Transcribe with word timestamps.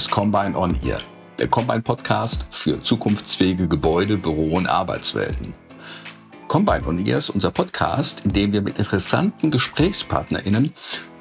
Ist 0.00 0.10
Combine 0.10 0.56
On 0.56 0.74
Ear, 0.82 1.00
der 1.38 1.48
Combine 1.48 1.82
Podcast 1.82 2.46
für 2.50 2.80
zukunftsfähige 2.80 3.68
Gebäude, 3.68 4.16
Büro 4.16 4.54
und 4.54 4.66
Arbeitswelten. 4.66 5.52
Combine 6.48 6.86
On 6.86 7.06
Ear 7.06 7.18
ist 7.18 7.28
unser 7.28 7.50
Podcast, 7.50 8.22
in 8.24 8.32
dem 8.32 8.54
wir 8.54 8.62
mit 8.62 8.78
interessanten 8.78 9.50
GesprächspartnerInnen 9.50 10.72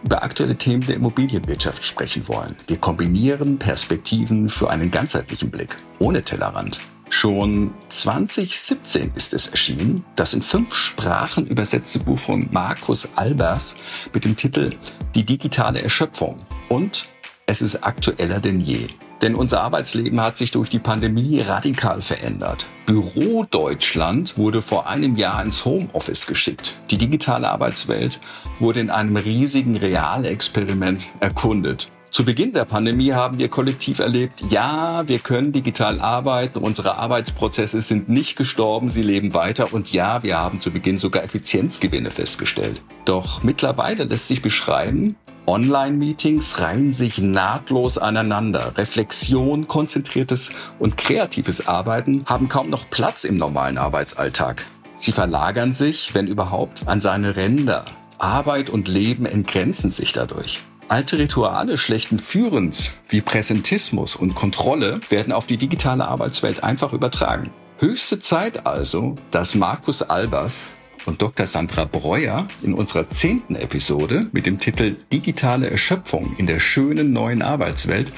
über 0.05 0.23
aktuelle 0.23 0.55
Themen 0.55 0.85
der 0.87 0.95
Immobilienwirtschaft 0.95 1.83
sprechen 1.83 2.25
wollen. 2.29 2.55
Wir 2.67 2.77
kombinieren 2.77 3.59
Perspektiven 3.59 4.47
für 4.47 4.69
einen 4.69 4.91
ganzheitlichen 4.91 5.51
Blick, 5.51 5.75
ohne 5.99 6.23
Tellerrand. 6.23 6.79
Schon 7.09 7.73
2017 7.89 9.11
ist 9.13 9.33
es 9.33 9.47
erschienen, 9.47 10.05
das 10.15 10.33
in 10.33 10.41
fünf 10.41 10.73
Sprachen 10.73 11.47
übersetzte 11.47 11.99
Buch 11.99 12.19
von 12.19 12.47
Markus 12.51 13.09
Albers 13.17 13.75
mit 14.13 14.23
dem 14.23 14.37
Titel 14.37 14.71
Die 15.15 15.25
digitale 15.25 15.81
Erschöpfung. 15.81 16.39
Und 16.69 17.09
es 17.49 17.63
ist 17.63 17.83
aktueller 17.83 18.39
denn 18.39 18.61
je. 18.61 18.89
Denn 19.23 19.33
unser 19.33 19.63
Arbeitsleben 19.63 20.21
hat 20.21 20.37
sich 20.37 20.51
durch 20.51 20.69
die 20.69 20.77
Pandemie 20.77 21.41
radikal 21.41 21.99
verändert. 21.99 22.67
Büro 22.85 23.43
Deutschland 23.49 24.37
wurde 24.37 24.61
vor 24.61 24.85
einem 24.85 25.15
Jahr 25.15 25.41
ins 25.41 25.65
Homeoffice 25.65 26.27
geschickt. 26.27 26.75
Die 26.91 26.99
digitale 26.99 27.49
Arbeitswelt 27.49 28.19
wurde 28.59 28.81
in 28.81 28.91
einem 28.91 29.15
riesigen 29.15 29.75
Realexperiment 29.75 31.07
erkundet. 31.21 31.89
Zu 32.11 32.23
Beginn 32.23 32.53
der 32.53 32.65
Pandemie 32.65 33.13
haben 33.13 33.39
wir 33.39 33.49
kollektiv 33.49 33.97
erlebt, 33.97 34.43
ja, 34.49 35.07
wir 35.07 35.17
können 35.17 35.51
digital 35.51 35.99
arbeiten, 35.99 36.59
unsere 36.59 36.97
Arbeitsprozesse 36.97 37.81
sind 37.81 38.09
nicht 38.09 38.35
gestorben, 38.35 38.91
sie 38.91 39.03
leben 39.03 39.33
weiter 39.33 39.73
und 39.73 39.91
ja, 39.91 40.21
wir 40.21 40.37
haben 40.37 40.61
zu 40.61 40.71
Beginn 40.71 40.99
sogar 40.99 41.23
Effizienzgewinne 41.23 42.11
festgestellt. 42.11 42.81
Doch 43.05 43.43
mittlerweile 43.43 44.05
lässt 44.05 44.27
sich 44.27 44.41
beschreiben, 44.41 45.15
Online-Meetings 45.49 46.59
reihen 46.59 46.93
sich 46.93 47.17
nahtlos 47.17 47.97
aneinander. 47.97 48.77
Reflexion, 48.77 49.67
konzentriertes 49.67 50.51
und 50.77 50.95
kreatives 50.95 51.67
Arbeiten 51.67 52.23
haben 52.27 52.49
kaum 52.49 52.69
noch 52.69 52.87
Platz 52.91 53.23
im 53.23 53.37
normalen 53.37 53.79
Arbeitsalltag. 53.79 54.67
Sie 54.97 55.11
verlagern 55.11 55.73
sich, 55.73 56.13
wenn 56.13 56.27
überhaupt, 56.27 56.87
an 56.87 57.01
seine 57.01 57.35
Ränder. 57.35 57.85
Arbeit 58.19 58.69
und 58.69 58.87
Leben 58.87 59.25
entgrenzen 59.25 59.89
sich 59.89 60.13
dadurch. 60.13 60.59
Alte 60.87 61.17
Rituale 61.17 61.79
schlechten 61.79 62.19
Führens 62.19 62.91
wie 63.07 63.21
Präsentismus 63.21 64.15
und 64.15 64.35
Kontrolle 64.35 64.99
werden 65.09 65.33
auf 65.33 65.47
die 65.47 65.57
digitale 65.57 66.07
Arbeitswelt 66.07 66.63
einfach 66.63 66.93
übertragen. 66.93 67.49
Höchste 67.79 68.19
Zeit 68.19 68.67
also, 68.67 69.15
dass 69.31 69.55
Markus 69.55 70.03
Albers 70.03 70.67
und 71.05 71.21
Dr. 71.21 71.45
Sandra 71.45 71.85
Breuer 71.85 72.47
in 72.61 72.73
unserer 72.73 73.09
zehnten 73.09 73.55
Episode 73.55 74.27
mit 74.31 74.45
dem 74.45 74.59
Titel 74.59 74.97
Digitale 75.11 75.69
Erschöpfung 75.69 76.35
in 76.37 76.47
der 76.47 76.59
schönen 76.59 77.13
neuen 77.13 77.41
Arbeitswelt 77.41 78.11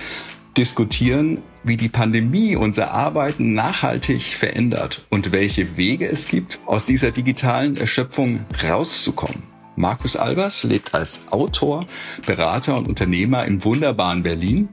diskutieren, 0.57 1.39
wie 1.63 1.77
die 1.77 1.89
Pandemie 1.89 2.55
unser 2.55 2.91
Arbeiten 2.91 3.53
nachhaltig 3.53 4.21
verändert 4.21 5.05
und 5.09 5.31
welche 5.31 5.77
Wege 5.77 6.07
es 6.07 6.27
gibt, 6.27 6.59
aus 6.65 6.85
dieser 6.85 7.11
digitalen 7.11 7.77
Erschöpfung 7.77 8.45
rauszukommen. 8.63 9.43
Markus 9.77 10.17
Albers 10.17 10.63
lebt 10.63 10.93
als 10.93 11.21
Autor, 11.31 11.85
Berater 12.25 12.75
und 12.75 12.87
Unternehmer 12.87 13.45
im 13.45 13.63
wunderbaren 13.63 14.21
Berlin. 14.21 14.69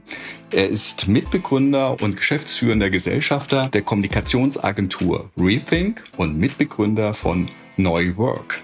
Er 0.51 0.67
ist 0.67 1.07
Mitbegründer 1.07 2.01
und 2.01 2.17
geschäftsführender 2.17 2.89
Gesellschafter 2.89 3.69
der 3.69 3.81
Kommunikationsagentur 3.81 5.29
Rethink 5.37 6.03
und 6.17 6.37
Mitbegründer 6.37 7.13
von 7.13 7.47
Neu 7.79 8.13
Work. 8.17 8.59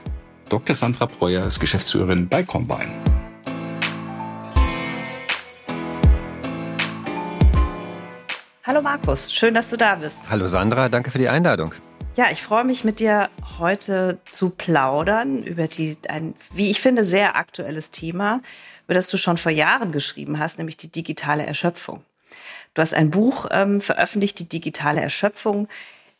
Dr. 0.49 0.75
Sandra 0.75 1.05
Breuer 1.05 1.45
ist 1.45 1.61
Geschäftsführerin 1.61 2.27
bei 2.27 2.43
Combine. 2.43 2.91
Hallo 8.65 8.81
Markus, 8.81 9.33
schön, 9.33 9.53
dass 9.53 9.69
du 9.69 9.77
da 9.77 9.95
bist. 9.95 10.17
Hallo 10.29 10.47
Sandra, 10.47 10.89
danke 10.89 11.11
für 11.11 11.17
die 11.17 11.29
Einladung. 11.29 11.73
Ja, 12.17 12.25
ich 12.29 12.41
freue 12.41 12.65
mich 12.65 12.83
mit 12.83 12.99
dir 12.99 13.29
heute 13.57 14.19
zu 14.31 14.49
plaudern 14.49 15.43
über 15.43 15.69
die, 15.69 15.95
ein, 16.09 16.33
wie 16.51 16.69
ich 16.69 16.81
finde, 16.81 17.05
sehr 17.05 17.37
aktuelles 17.37 17.91
Thema, 17.91 18.41
über 18.83 18.95
das 18.95 19.07
du 19.07 19.15
schon 19.15 19.37
vor 19.37 19.53
Jahren 19.53 19.93
geschrieben 19.93 20.39
hast, 20.39 20.57
nämlich 20.57 20.75
die 20.75 20.91
digitale 20.91 21.45
Erschöpfung. 21.45 22.03
Du 22.73 22.81
hast 22.81 22.93
ein 22.93 23.11
Buch 23.11 23.45
ähm, 23.51 23.79
veröffentlicht, 23.79 24.39
die 24.39 24.49
digitale 24.49 24.99
Erschöpfung, 24.99 25.69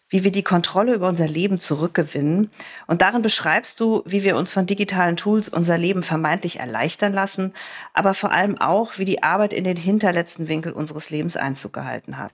wie 0.10 0.24
wir 0.24 0.32
die 0.32 0.44
Kontrolle 0.44 0.94
über 0.94 1.08
unser 1.08 1.28
Leben 1.28 1.60
zurückgewinnen. 1.60 2.50
Und 2.88 3.02
darin 3.02 3.22
beschreibst 3.22 3.80
du, 3.80 4.04
wie 4.06 4.24
wir 4.24 4.36
uns 4.36 4.54
von 4.54 4.66
digitalen 4.66 5.16
Tools 5.18 5.50
unser 5.50 5.78
Leben 5.78 6.04
vermeintlich 6.04 6.60
erleichtern 6.60 7.14
lassen, 7.14 7.54
aber 7.94 8.14
vor 8.14 8.32
allem 8.32 8.60
auch, 8.60 8.98
wie 8.98 9.06
die 9.06 9.24
Arbeit 9.24 9.54
in 9.54 9.64
den 9.64 9.78
hinterletzten 9.78 10.48
Winkel 10.48 10.72
unseres 10.72 11.10
Lebens 11.10 11.38
Einzug 11.38 11.74
gehalten 11.74 12.18
hat. 12.18 12.34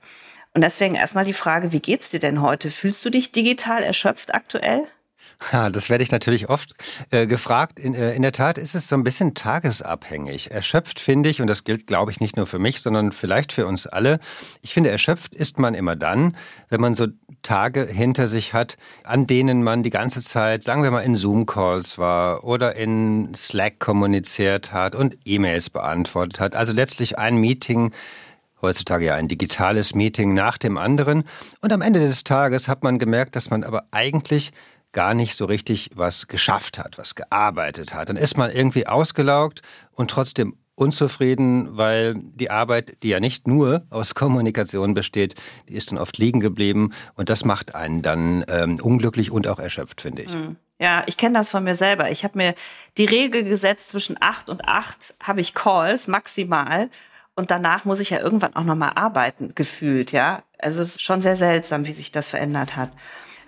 Und 0.54 0.62
deswegen 0.62 0.96
erstmal 0.96 1.26
die 1.26 1.34
Frage, 1.34 1.72
wie 1.72 1.80
geht's 1.80 2.10
dir 2.10 2.20
denn 2.20 2.42
heute? 2.42 2.72
Fühlst 2.72 3.06
du 3.06 3.10
dich 3.10 3.32
digital 3.32 3.84
erschöpft 3.84 4.34
aktuell? 4.34 4.84
Ja, 5.52 5.70
das 5.70 5.90
werde 5.90 6.04
ich 6.04 6.12
natürlich 6.12 6.50
oft 6.50 6.74
äh, 7.10 7.26
gefragt. 7.26 7.80
In, 7.80 7.94
äh, 7.94 8.14
in 8.14 8.22
der 8.22 8.32
Tat 8.32 8.58
ist 8.58 8.76
es 8.76 8.88
so 8.88 8.96
ein 8.96 9.04
bisschen 9.04 9.34
tagesabhängig. 9.34 10.52
Erschöpft 10.52 11.00
finde 11.00 11.30
ich, 11.30 11.42
und 11.42 11.48
das 11.48 11.64
gilt, 11.64 11.88
glaube 11.88 12.12
ich, 12.12 12.20
nicht 12.20 12.38
nur 12.38 12.46
für 12.46 12.60
mich, 12.60 12.82
sondern 12.82 13.12
vielleicht 13.12 13.52
für 13.52 13.66
uns 13.66 13.88
alle. 13.88 14.20
Ich 14.62 14.74
finde, 14.74 14.92
erschöpft 14.92 15.34
ist 15.34 15.58
man 15.58 15.74
immer 15.74 15.96
dann, 15.96 16.38
wenn 16.70 16.80
man 16.80 16.94
so 16.94 17.08
Tage 17.42 17.86
hinter 17.86 18.28
sich 18.28 18.54
hat, 18.54 18.78
an 19.04 19.26
denen 19.26 19.64
man 19.64 19.82
die 19.84 19.90
ganze 19.90 20.22
Zeit, 20.22 20.64
sagen 20.64 20.84
wir 20.84 20.92
mal, 20.92 21.02
in 21.02 21.16
Zoom-Calls 21.16 21.98
war 21.98 22.44
oder 22.44 22.76
in 22.76 23.34
Slack 23.34 23.80
kommuniziert 23.80 24.72
hat 24.72 24.96
und 24.96 25.18
E-Mails 25.26 25.72
beantwortet 25.72 26.40
hat. 26.40 26.56
Also 26.56 26.72
letztlich 26.72 27.18
ein 27.18 27.38
Meeting 27.38 27.92
heutzutage 28.62 29.06
ja 29.06 29.16
ein 29.16 29.28
digitales 29.28 29.96
Meeting 29.96 30.36
nach 30.36 30.60
dem 30.60 30.78
anderen. 30.78 31.24
Und 31.62 31.74
am 31.74 31.82
Ende 31.82 32.00
des 32.00 32.24
Tages 32.24 32.68
hat 32.68 32.84
man 32.84 33.00
gemerkt, 33.00 33.36
dass 33.36 33.50
man 33.50 33.64
aber 33.64 33.86
eigentlich 33.90 34.52
gar 34.92 35.14
nicht 35.14 35.36
so 35.36 35.46
richtig 35.46 35.92
was 35.96 36.28
geschafft 36.28 36.78
hat, 36.78 36.98
was 36.98 37.16
gearbeitet 37.16 37.94
hat. 37.94 38.10
Dann 38.10 38.18
ist 38.18 38.38
man 38.38 38.52
irgendwie 38.52 38.88
ausgelaugt 38.88 39.62
und 39.92 40.12
trotzdem 40.12 40.56
unzufrieden, 40.76 41.78
weil 41.78 42.16
die 42.16 42.50
Arbeit, 42.50 42.98
die 43.04 43.10
ja 43.10 43.20
nicht 43.20 43.48
nur 43.48 43.86
aus 43.90 44.16
Kommunikation 44.16 44.94
besteht, 44.94 45.36
die 45.70 45.76
ist 45.76 45.92
dann 45.92 45.98
oft 45.98 46.18
liegen 46.18 46.40
geblieben 46.40 46.92
und 47.16 47.30
das 47.30 47.46
macht 47.46 47.76
einen 47.76 48.02
dann 48.02 48.44
ähm, 48.48 48.80
unglücklich 48.82 49.32
und 49.32 49.48
auch 49.48 49.60
erschöpft, 49.60 50.02
finde 50.02 50.24
ich. 50.24 50.34
Hm. 50.34 50.56
Ja, 50.80 51.04
ich 51.06 51.16
kenne 51.18 51.38
das 51.38 51.52
von 51.52 51.64
mir 51.64 51.76
selber. 51.76 52.10
Ich 52.10 52.24
habe 52.24 52.40
mir 52.40 52.56
die 52.98 53.06
Regel 53.06 53.44
gesetzt, 53.44 53.90
zwischen 53.90 54.18
acht 54.20 54.50
und 54.50 54.68
acht 54.68 55.14
habe 55.22 55.40
ich 55.40 55.54
Calls 55.54 56.08
maximal 56.08 56.90
und 57.36 57.52
danach 57.52 57.86
muss 57.86 58.00
ich 58.00 58.10
ja 58.10 58.20
irgendwann 58.20 58.56
auch 58.56 58.64
nochmal 58.64 58.94
arbeiten, 58.96 59.54
gefühlt, 59.54 60.12
ja. 60.12 60.42
Also 60.58 60.82
es 60.82 60.92
ist 60.92 61.02
schon 61.02 61.22
sehr 61.22 61.38
seltsam, 61.38 61.86
wie 61.86 61.92
sich 61.92 62.12
das 62.12 62.30
verändert 62.30 62.76
hat. 62.76 62.92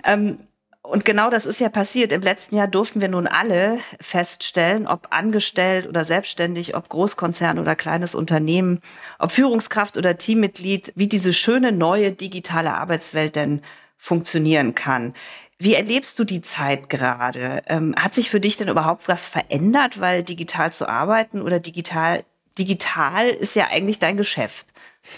Ähm, 0.04 0.38
und 0.84 1.06
genau 1.06 1.30
das 1.30 1.46
ist 1.46 1.62
ja 1.62 1.70
passiert. 1.70 2.12
Im 2.12 2.22
letzten 2.22 2.58
Jahr 2.58 2.68
durften 2.68 3.00
wir 3.00 3.08
nun 3.08 3.26
alle 3.26 3.80
feststellen, 4.02 4.86
ob 4.86 5.08
angestellt 5.12 5.88
oder 5.88 6.04
selbstständig, 6.04 6.76
ob 6.76 6.90
Großkonzern 6.90 7.58
oder 7.58 7.76
kleines 7.76 8.16
Unternehmen, 8.16 8.82
ob 9.18 9.32
Führungskraft 9.32 9.98
oder 9.98 10.18
Teammitglied, 10.18 10.92
wie 10.96 11.08
diese 11.08 11.32
schöne 11.32 11.72
neue 11.72 12.12
digitale 12.12 12.74
Arbeitswelt 12.74 13.38
denn 13.38 13.62
funktionieren 13.98 14.76
kann. 14.76 15.14
Wie 15.58 15.74
erlebst 15.74 16.20
du 16.20 16.26
die 16.26 16.42
Zeit 16.42 16.90
gerade? 16.90 17.64
Ähm, 17.68 17.96
hat 17.98 18.14
sich 18.14 18.30
für 18.30 18.42
dich 18.42 18.58
denn 18.58 18.68
überhaupt 18.68 19.08
was 19.08 19.26
verändert, 19.26 20.02
weil 20.02 20.22
digital 20.24 20.74
zu 20.74 20.90
arbeiten 20.90 21.42
oder 21.42 21.60
digital 21.60 22.26
digital 22.58 23.30
ist 23.30 23.56
ja 23.56 23.68
eigentlich 23.68 24.00
dein 24.00 24.18
Geschäft. 24.18 24.68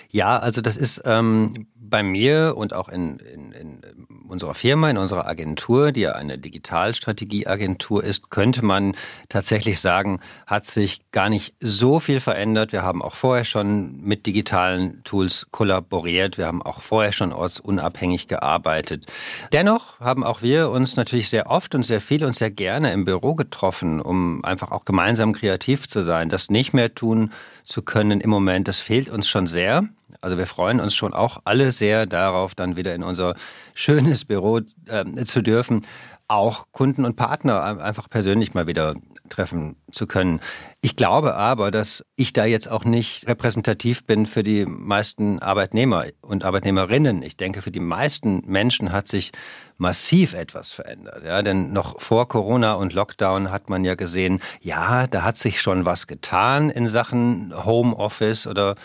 Ja, 0.09 0.37
also 0.37 0.61
das 0.61 0.77
ist 0.77 1.01
ähm, 1.05 1.67
bei 1.75 2.03
mir 2.03 2.55
und 2.57 2.73
auch 2.73 2.89
in, 2.89 3.17
in, 3.19 3.51
in 3.51 3.81
unserer 4.27 4.53
Firma, 4.53 4.89
in 4.89 4.97
unserer 4.97 5.27
Agentur, 5.27 5.91
die 5.91 6.01
ja 6.01 6.13
eine 6.13 6.37
Digitalstrategieagentur 6.37 8.03
ist, 8.03 8.29
könnte 8.31 8.65
man 8.65 8.95
tatsächlich 9.29 9.79
sagen, 9.79 10.19
hat 10.47 10.65
sich 10.65 10.99
gar 11.11 11.29
nicht 11.29 11.55
so 11.59 11.99
viel 11.99 12.19
verändert. 12.19 12.71
Wir 12.71 12.83
haben 12.83 13.01
auch 13.01 13.15
vorher 13.15 13.45
schon 13.45 14.01
mit 14.01 14.25
digitalen 14.25 15.03
Tools 15.03 15.47
kollaboriert. 15.51 16.37
Wir 16.37 16.47
haben 16.47 16.61
auch 16.61 16.81
vorher 16.81 17.11
schon 17.13 17.33
ortsunabhängig 17.33 18.27
gearbeitet. 18.27 19.05
Dennoch 19.53 19.99
haben 19.99 20.23
auch 20.23 20.41
wir 20.41 20.69
uns 20.69 20.95
natürlich 20.95 21.29
sehr 21.29 21.49
oft 21.49 21.75
und 21.75 21.83
sehr 21.83 22.01
viel 22.01 22.25
und 22.25 22.35
sehr 22.35 22.51
gerne 22.51 22.91
im 22.91 23.05
Büro 23.05 23.35
getroffen, 23.35 24.01
um 24.01 24.43
einfach 24.43 24.71
auch 24.71 24.85
gemeinsam 24.85 25.33
kreativ 25.33 25.87
zu 25.87 26.03
sein. 26.03 26.29
Das 26.29 26.49
nicht 26.49 26.73
mehr 26.73 26.93
tun 26.93 27.31
zu 27.65 27.81
können 27.81 28.21
im 28.21 28.29
Moment, 28.29 28.67
das 28.67 28.79
fehlt 28.79 29.09
uns 29.09 29.27
schon 29.27 29.47
sehr. 29.47 29.89
Also 30.21 30.37
wir 30.37 30.47
freuen 30.47 30.79
uns 30.79 30.95
schon 30.95 31.13
auch 31.13 31.41
alle 31.45 31.71
sehr 31.71 32.05
darauf, 32.05 32.55
dann 32.55 32.77
wieder 32.77 32.95
in 32.95 33.03
unser 33.03 33.35
schönes 33.73 34.25
Büro 34.25 34.61
äh, 34.85 35.25
zu 35.25 35.41
dürfen, 35.41 35.81
auch 36.27 36.65
Kunden 36.71 37.05
und 37.05 37.15
Partner 37.15 37.81
einfach 37.81 38.09
persönlich 38.09 38.53
mal 38.53 38.67
wieder 38.67 38.95
treffen 39.29 39.75
zu 39.91 40.07
können. 40.07 40.39
Ich 40.81 40.95
glaube 40.95 41.35
aber, 41.35 41.71
dass 41.71 42.03
ich 42.15 42.33
da 42.33 42.45
jetzt 42.45 42.69
auch 42.69 42.85
nicht 42.85 43.27
repräsentativ 43.27 44.05
bin 44.05 44.25
für 44.25 44.43
die 44.43 44.65
meisten 44.65 45.39
Arbeitnehmer 45.39 46.05
und 46.21 46.43
Arbeitnehmerinnen. 46.43 47.23
Ich 47.23 47.37
denke, 47.37 47.61
für 47.61 47.71
die 47.71 47.79
meisten 47.79 48.43
Menschen 48.45 48.91
hat 48.91 49.07
sich 49.07 49.31
massiv 49.77 50.33
etwas 50.33 50.71
verändert. 50.71 51.23
Ja, 51.25 51.41
denn 51.41 51.73
noch 51.73 51.99
vor 51.99 52.27
Corona 52.27 52.73
und 52.73 52.93
Lockdown 52.93 53.51
hat 53.51 53.69
man 53.69 53.83
ja 53.83 53.95
gesehen, 53.95 54.39
ja, 54.61 55.07
da 55.07 55.23
hat 55.23 55.37
sich 55.37 55.61
schon 55.61 55.85
was 55.85 56.07
getan 56.07 56.69
in 56.69 56.87
Sachen 56.87 57.53
Homeoffice 57.65 58.47
oder 58.47 58.75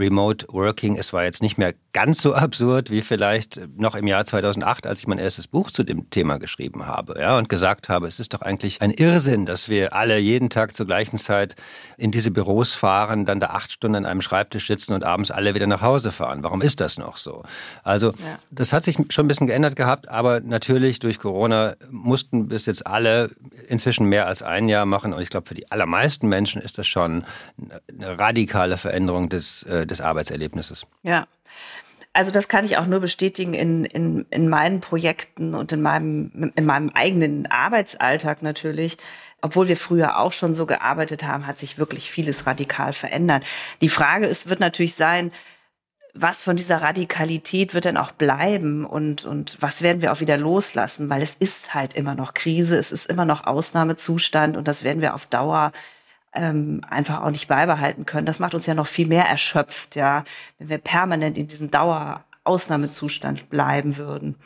Remote 0.00 0.46
Working. 0.50 0.96
Es 0.96 1.12
war 1.12 1.24
jetzt 1.24 1.42
nicht 1.42 1.58
mehr 1.58 1.74
ganz 1.92 2.22
so 2.22 2.34
absurd 2.40 2.90
wie 2.90 3.02
vielleicht 3.02 3.60
noch 3.76 3.94
im 3.94 4.06
Jahr 4.06 4.24
2008, 4.24 4.86
als 4.86 5.00
ich 5.00 5.06
mein 5.06 5.18
erstes 5.18 5.46
Buch 5.46 5.70
zu 5.70 5.84
dem 5.84 6.10
Thema 6.10 6.38
geschrieben 6.38 6.86
habe 6.86 7.16
ja, 7.20 7.36
und 7.36 7.48
gesagt 7.48 7.88
habe, 7.88 8.06
es 8.06 8.18
ist 8.18 8.34
doch 8.34 8.42
eigentlich 8.42 8.82
ein 8.82 8.90
Irrsinn, 8.90 9.46
dass 9.46 9.68
wir 9.68 9.92
alle 9.92 10.18
jeden 10.18 10.50
Tag 10.50 10.74
zur 10.74 10.86
gleichen 10.86 11.18
Zeit 11.18 11.56
in 11.96 12.10
diese 12.10 12.30
Büros 12.30 12.74
fahren, 12.74 13.24
dann 13.24 13.40
da 13.40 13.48
acht 13.48 13.72
Stunden 13.72 13.96
an 13.96 14.06
einem 14.06 14.22
Schreibtisch 14.22 14.66
sitzen 14.66 14.92
und 14.94 15.04
abends 15.04 15.30
alle 15.30 15.54
wieder 15.54 15.66
nach 15.66 15.82
Hause 15.82 16.12
fahren. 16.12 16.42
Warum 16.42 16.62
ist 16.62 16.80
das 16.80 16.98
noch 16.98 17.16
so? 17.16 17.42
Also 17.82 18.08
ja. 18.08 18.38
das 18.50 18.72
hat 18.72 18.84
sich 18.84 18.96
schon 19.10 19.26
ein 19.26 19.28
bisschen 19.28 19.46
geändert 19.46 19.76
gehabt, 19.76 20.08
aber 20.08 20.40
natürlich 20.40 20.98
durch 20.98 21.18
Corona 21.18 21.74
mussten 21.90 22.48
bis 22.48 22.66
jetzt 22.66 22.86
alle 22.86 23.30
inzwischen 23.68 24.06
mehr 24.06 24.26
als 24.26 24.42
ein 24.42 24.68
Jahr 24.68 24.86
machen 24.86 25.12
und 25.12 25.20
ich 25.20 25.30
glaube, 25.30 25.46
für 25.46 25.54
die 25.54 25.70
allermeisten 25.70 26.28
Menschen 26.28 26.62
ist 26.62 26.78
das 26.78 26.86
schon 26.86 27.24
eine 27.88 28.18
radikale 28.18 28.76
Veränderung 28.76 29.28
des, 29.28 29.62
äh, 29.64 29.86
des 29.90 30.00
Arbeitserlebnisses. 30.00 30.86
Ja. 31.02 31.26
Also 32.12 32.32
das 32.32 32.48
kann 32.48 32.64
ich 32.64 32.76
auch 32.76 32.86
nur 32.86 33.00
bestätigen 33.00 33.54
in, 33.54 33.84
in, 33.84 34.26
in 34.30 34.48
meinen 34.48 34.80
Projekten 34.80 35.54
und 35.54 35.70
in 35.70 35.80
meinem, 35.80 36.52
in 36.56 36.66
meinem 36.66 36.90
eigenen 36.90 37.46
Arbeitsalltag 37.46 38.42
natürlich. 38.42 38.96
Obwohl 39.42 39.68
wir 39.68 39.76
früher 39.76 40.18
auch 40.18 40.32
schon 40.32 40.52
so 40.52 40.66
gearbeitet 40.66 41.24
haben, 41.24 41.46
hat 41.46 41.58
sich 41.58 41.78
wirklich 41.78 42.10
vieles 42.10 42.46
radikal 42.46 42.92
verändert. 42.92 43.44
Die 43.80 43.88
Frage 43.88 44.26
ist, 44.26 44.48
wird 44.48 44.60
natürlich 44.60 44.94
sein, 44.94 45.30
was 46.12 46.42
von 46.42 46.56
dieser 46.56 46.82
Radikalität 46.82 47.74
wird 47.74 47.84
denn 47.84 47.96
auch 47.96 48.10
bleiben 48.12 48.84
und, 48.84 49.24
und 49.24 49.56
was 49.60 49.82
werden 49.82 50.02
wir 50.02 50.12
auch 50.12 50.20
wieder 50.20 50.36
loslassen? 50.36 51.08
Weil 51.08 51.22
es 51.22 51.34
ist 51.34 51.72
halt 51.74 51.94
immer 51.94 52.14
noch 52.14 52.34
Krise, 52.34 52.76
es 52.76 52.90
ist 52.90 53.06
immer 53.06 53.24
noch 53.24 53.46
Ausnahmezustand 53.46 54.56
und 54.56 54.66
das 54.66 54.82
werden 54.82 55.00
wir 55.00 55.14
auf 55.14 55.26
Dauer 55.26 55.72
ähm, 56.32 56.82
einfach 56.88 57.22
auch 57.22 57.30
nicht 57.30 57.48
beibehalten 57.48 58.06
können. 58.06 58.26
Das 58.26 58.40
macht 58.40 58.54
uns 58.54 58.66
ja 58.66 58.74
noch 58.74 58.86
viel 58.86 59.06
mehr 59.06 59.24
erschöpft, 59.24 59.96
ja, 59.96 60.24
wenn 60.58 60.68
wir 60.68 60.78
permanent 60.78 61.36
in 61.38 61.48
diesem 61.48 61.70
Dauerausnahmezustand 61.70 63.50
bleiben 63.50 63.96
würden. 63.96 64.36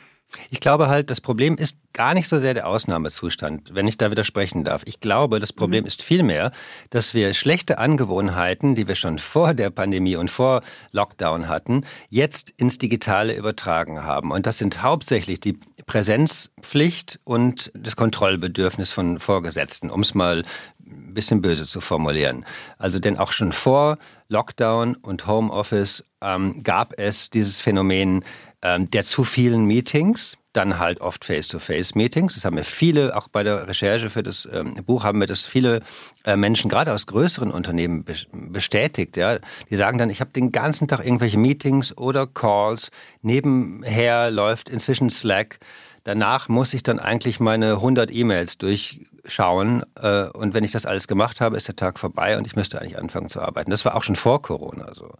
Ich 0.49 0.59
glaube 0.59 0.87
halt, 0.87 1.09
das 1.09 1.21
Problem 1.21 1.57
ist 1.57 1.77
gar 1.93 2.13
nicht 2.13 2.27
so 2.27 2.37
sehr 2.39 2.53
der 2.53 2.67
Ausnahmezustand, 2.67 3.73
wenn 3.73 3.87
ich 3.87 3.97
da 3.97 4.11
widersprechen 4.11 4.63
darf. 4.63 4.83
Ich 4.85 4.99
glaube, 4.99 5.39
das 5.39 5.53
Problem 5.53 5.83
mhm. 5.83 5.87
ist 5.87 6.01
vielmehr, 6.01 6.51
dass 6.89 7.13
wir 7.13 7.33
schlechte 7.33 7.77
Angewohnheiten, 7.77 8.75
die 8.75 8.87
wir 8.87 8.95
schon 8.95 9.17
vor 9.17 9.53
der 9.53 9.69
Pandemie 9.69 10.15
und 10.15 10.29
vor 10.29 10.61
Lockdown 10.91 11.47
hatten, 11.47 11.85
jetzt 12.09 12.51
ins 12.57 12.77
Digitale 12.77 13.35
übertragen 13.35 14.03
haben. 14.03 14.31
Und 14.31 14.45
das 14.45 14.57
sind 14.57 14.81
hauptsächlich 14.81 15.39
die 15.39 15.57
Präsenzpflicht 15.85 17.19
und 17.23 17.71
das 17.75 17.95
Kontrollbedürfnis 17.95 18.91
von 18.91 19.19
Vorgesetzten, 19.19 19.89
um 19.89 20.01
es 20.01 20.13
mal 20.13 20.43
ein 20.85 21.13
bisschen 21.13 21.41
böse 21.41 21.65
zu 21.65 21.81
formulieren. 21.81 22.45
Also 22.77 22.99
denn 22.99 23.17
auch 23.17 23.31
schon 23.31 23.51
vor 23.51 23.97
Lockdown 24.27 24.95
und 24.95 25.27
Homeoffice 25.27 26.03
ähm, 26.21 26.63
gab 26.63 26.93
es 26.97 27.29
dieses 27.29 27.59
Phänomen 27.59 28.23
ähm, 28.65 28.89
der 28.89 29.03
zu 29.03 29.23
vielen 29.23 29.65
Meetings, 29.65 30.39
dann 30.51 30.79
halt 30.79 30.99
oft 30.99 31.23
Face-to-Face-Meetings. 31.23 32.33
Das 32.33 32.45
haben 32.45 32.57
wir 32.57 32.63
viele, 32.63 33.15
auch 33.15 33.27
bei 33.27 33.43
der 33.43 33.67
Recherche 33.67 34.09
für 34.09 34.23
das 34.23 34.49
ähm, 34.51 34.73
Buch 34.85 35.03
haben 35.03 35.19
wir 35.19 35.27
das 35.27 35.45
viele 35.45 35.81
äh, 36.23 36.35
Menschen, 36.35 36.67
gerade 36.67 36.91
aus 36.91 37.05
größeren 37.05 37.51
Unternehmen, 37.51 38.03
be 38.03 38.15
bestätigt. 38.31 39.17
Ja, 39.17 39.37
Die 39.69 39.75
sagen 39.75 39.99
dann, 39.99 40.09
ich 40.09 40.19
habe 40.19 40.31
den 40.31 40.51
ganzen 40.51 40.87
Tag 40.87 41.05
irgendwelche 41.05 41.37
Meetings 41.37 41.95
oder 41.95 42.25
Calls, 42.25 42.89
nebenher 43.21 44.31
läuft 44.31 44.67
inzwischen 44.69 45.11
Slack. 45.11 45.59
Danach 46.03 46.49
muss 46.49 46.73
ich 46.73 46.81
dann 46.81 46.97
eigentlich 46.97 47.39
meine 47.39 47.73
100 47.73 48.11
E-Mails 48.11 48.57
durchschauen 48.57 49.83
äh, 49.95 50.23
und 50.29 50.55
wenn 50.55 50.63
ich 50.63 50.71
das 50.71 50.87
alles 50.87 51.07
gemacht 51.07 51.39
habe, 51.39 51.55
ist 51.55 51.67
der 51.67 51.75
Tag 51.75 51.99
vorbei 51.99 52.37
und 52.37 52.47
ich 52.47 52.55
müsste 52.55 52.81
eigentlich 52.81 52.97
anfangen 52.97 53.29
zu 53.29 53.41
arbeiten. 53.41 53.69
Das 53.69 53.85
war 53.85 53.95
auch 53.95 54.03
schon 54.03 54.15
vor 54.15 54.41
Corona 54.41 54.95
so. 54.95 55.11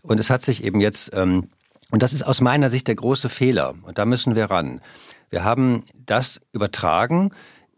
Und 0.00 0.20
es 0.20 0.30
hat 0.30 0.40
sich 0.40 0.64
eben 0.64 0.80
jetzt 0.80 1.10
ähm, 1.14 1.48
und 1.90 2.02
das 2.02 2.12
ist 2.12 2.22
aus 2.22 2.40
meiner 2.40 2.70
Sicht 2.70 2.88
der 2.88 2.94
große 2.94 3.28
Fehler. 3.28 3.74
Und 3.82 3.98
da 3.98 4.04
müssen 4.04 4.34
wir 4.34 4.46
ran. 4.46 4.80
Wir 5.30 5.44
haben 5.44 5.84
das 5.94 6.40
übertragen 6.52 7.30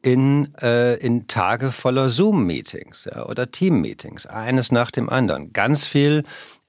in, 0.02 0.54
äh, 0.60 0.94
in 0.96 1.28
Tage 1.28 1.70
voller 1.70 2.08
Zoom-Meetings 2.08 3.08
ja, 3.12 3.26
oder 3.26 3.50
Team-Meetings, 3.50 4.26
eines 4.26 4.72
nach 4.72 4.90
dem 4.90 5.08
anderen. 5.08 5.52
Ganz 5.52 5.86
viel, 5.86 6.24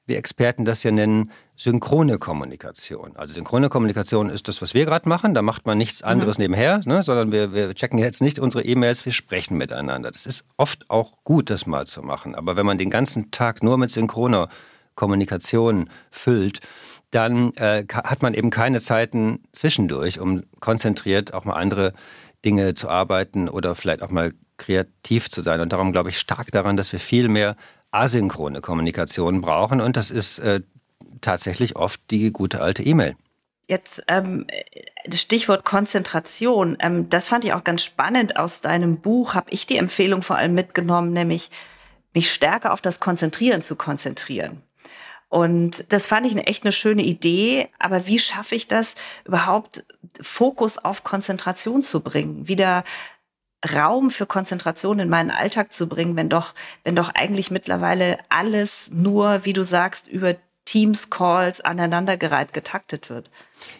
wie 0.05 0.15
Experten 0.15 0.65
das 0.65 0.83
ja 0.83 0.91
nennen, 0.91 1.31
synchrone 1.55 2.17
Kommunikation. 2.17 3.15
Also 3.15 3.33
synchrone 3.33 3.69
Kommunikation 3.69 4.29
ist 4.29 4.47
das, 4.47 4.61
was 4.61 4.73
wir 4.73 4.85
gerade 4.85 5.07
machen. 5.07 5.33
Da 5.33 5.41
macht 5.41 5.65
man 5.65 5.77
nichts 5.77 6.03
anderes 6.03 6.37
mhm. 6.37 6.43
nebenher, 6.43 6.81
ne, 6.85 7.01
sondern 7.01 7.31
wir, 7.31 7.53
wir 7.53 7.73
checken 7.73 7.99
jetzt 7.99 8.21
nicht 8.21 8.37
unsere 8.37 8.63
E-Mails, 8.63 9.05
wir 9.05 9.13
sprechen 9.13 9.57
miteinander. 9.57 10.11
Das 10.11 10.25
ist 10.25 10.45
oft 10.57 10.89
auch 10.89 11.13
gut, 11.23 11.49
das 11.49 11.65
mal 11.65 11.87
zu 11.87 12.01
machen. 12.01 12.35
Aber 12.35 12.55
wenn 12.55 12.65
man 12.65 12.77
den 12.77 12.89
ganzen 12.89 13.31
Tag 13.31 13.63
nur 13.63 13.77
mit 13.77 13.91
synchroner 13.91 14.49
Kommunikation 14.95 15.89
füllt, 16.09 16.59
dann 17.11 17.53
äh, 17.55 17.85
hat 17.93 18.21
man 18.21 18.33
eben 18.33 18.49
keine 18.49 18.81
Zeiten 18.81 19.43
zwischendurch, 19.51 20.19
um 20.19 20.43
konzentriert 20.59 21.33
auch 21.33 21.45
mal 21.45 21.53
andere 21.53 21.93
Dinge 22.43 22.73
zu 22.73 22.89
arbeiten 22.89 23.49
oder 23.49 23.75
vielleicht 23.75 24.01
auch 24.01 24.09
mal 24.09 24.33
kreativ 24.57 25.29
zu 25.29 25.41
sein. 25.41 25.59
Und 25.59 25.73
darum 25.73 25.91
glaube 25.91 26.09
ich 26.09 26.17
stark 26.17 26.51
daran, 26.51 26.77
dass 26.77 26.91
wir 26.91 26.99
viel 26.99 27.27
mehr 27.27 27.55
asynchrone 27.91 28.61
Kommunikation 28.61 29.41
brauchen. 29.41 29.81
Und 29.81 29.97
das 29.97 30.11
ist 30.11 30.39
äh, 30.39 30.61
tatsächlich 31.19 31.75
oft 31.75 31.99
die 32.09 32.31
gute 32.31 32.61
alte 32.61 32.83
E-Mail. 32.83 33.15
Jetzt 33.67 34.03
ähm, 34.07 34.47
das 35.05 35.21
Stichwort 35.21 35.63
Konzentration, 35.65 36.77
ähm, 36.79 37.09
das 37.09 37.27
fand 37.27 37.45
ich 37.45 37.53
auch 37.53 37.63
ganz 37.63 37.83
spannend 37.83 38.37
aus 38.37 38.61
deinem 38.61 38.97
Buch, 38.97 39.33
habe 39.33 39.51
ich 39.51 39.65
die 39.65 39.77
Empfehlung 39.77 40.23
vor 40.23 40.37
allem 40.37 40.53
mitgenommen, 40.53 41.11
nämlich 41.11 41.49
mich 42.13 42.31
stärker 42.31 42.73
auf 42.73 42.81
das 42.81 42.99
Konzentrieren 42.99 43.61
zu 43.61 43.75
konzentrieren. 43.75 44.61
Und 45.31 45.85
das 45.93 46.07
fand 46.07 46.25
ich 46.25 46.33
eine 46.33 46.45
echt 46.45 46.65
eine 46.65 46.73
schöne 46.73 47.03
Idee. 47.03 47.69
Aber 47.79 48.05
wie 48.05 48.19
schaffe 48.19 48.53
ich 48.53 48.67
das, 48.67 48.95
überhaupt 49.23 49.85
Fokus 50.19 50.77
auf 50.77 51.05
Konzentration 51.05 51.81
zu 51.81 52.01
bringen? 52.01 52.49
Wieder 52.49 52.83
Raum 53.73 54.11
für 54.11 54.25
Konzentration 54.25 54.99
in 54.99 55.07
meinen 55.07 55.31
Alltag 55.31 55.71
zu 55.71 55.87
bringen, 55.87 56.17
wenn 56.17 56.27
doch, 56.27 56.53
wenn 56.83 56.97
doch 56.97 57.09
eigentlich 57.15 57.49
mittlerweile 57.49 58.17
alles 58.27 58.89
nur, 58.91 59.45
wie 59.45 59.53
du 59.53 59.63
sagst, 59.63 60.09
über 60.09 60.35
Teams-Calls 60.71 61.59
aneinandergereiht 61.59 62.53
getaktet 62.53 63.09
wird. 63.09 63.29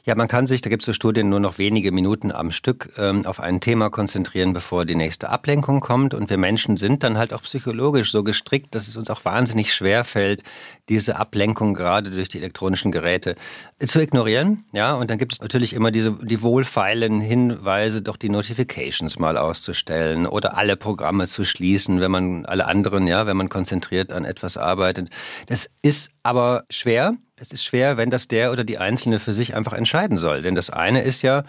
Ja, 0.03 0.13
man 0.15 0.27
kann 0.27 0.45
sich, 0.45 0.62
da 0.62 0.69
gibt 0.69 0.83
es 0.83 0.86
so 0.86 0.93
Studien, 0.93 1.29
nur 1.29 1.39
noch 1.39 1.57
wenige 1.57 1.91
Minuten 1.91 2.31
am 2.31 2.51
Stück 2.51 2.91
ähm, 2.98 3.25
auf 3.25 3.39
ein 3.39 3.62
Thema 3.62 3.89
konzentrieren, 3.89 4.51
bevor 4.51 4.83
die 4.86 4.95
nächste 4.95 5.29
Ablenkung 5.29 5.79
kommt. 5.79 6.13
Und 6.13 6.29
wir 6.29 6.38
Menschen 6.38 6.75
sind 6.75 7.03
dann 7.03 7.17
halt 7.17 7.33
auch 7.33 7.43
psychologisch 7.43 8.12
so 8.12 8.24
gestrickt, 8.24 8.75
dass 8.75 8.89
es 8.89 8.98
uns 8.98 9.10
auch 9.10 9.24
wahnsinnig 9.24 9.74
schwer 9.74 10.03
fällt, 10.03 10.43
diese 10.89 11.15
Ablenkung 11.15 11.74
gerade 11.74 12.12
durch 12.12 12.27
die 12.27 12.39
elektronischen 12.39 12.91
Geräte 12.91 13.36
zu 13.79 14.01
ignorieren. 14.01 14.65
Ja, 14.74 14.93
und 14.95 15.10
dann 15.10 15.17
gibt 15.17 15.33
es 15.33 15.41
natürlich 15.41 15.74
immer 15.74 15.91
diese 15.91 16.12
die 16.21 16.41
wohlfeilen 16.41 17.21
Hinweise, 17.21 18.01
doch 18.01 18.17
die 18.17 18.29
Notifications 18.29 19.17
mal 19.17 19.38
auszustellen 19.38 20.27
oder 20.27 20.57
alle 20.57 20.75
Programme 20.75 21.27
zu 21.27 21.45
schließen, 21.45 22.01
wenn 22.01 22.12
man 22.12 22.45
alle 22.45 22.67
anderen, 22.67 23.07
ja, 23.07 23.27
wenn 23.27 23.38
man 23.38 23.50
konzentriert 23.50 24.12
an 24.12 24.25
etwas 24.25 24.57
arbeitet. 24.57 25.10
Das 25.48 25.71
ist 25.81 26.12
aber 26.24 26.65
schwer 26.81 27.15
es 27.41 27.51
ist 27.51 27.65
schwer, 27.65 27.97
wenn 27.97 28.11
das 28.11 28.27
der 28.27 28.51
oder 28.51 28.63
die 28.63 28.77
Einzelne 28.77 29.19
für 29.19 29.33
sich 29.33 29.55
einfach 29.55 29.73
entscheiden 29.73 30.17
soll. 30.17 30.43
Denn 30.43 30.53
das 30.53 30.69
eine 30.69 31.01
ist 31.01 31.23
ja, 31.23 31.43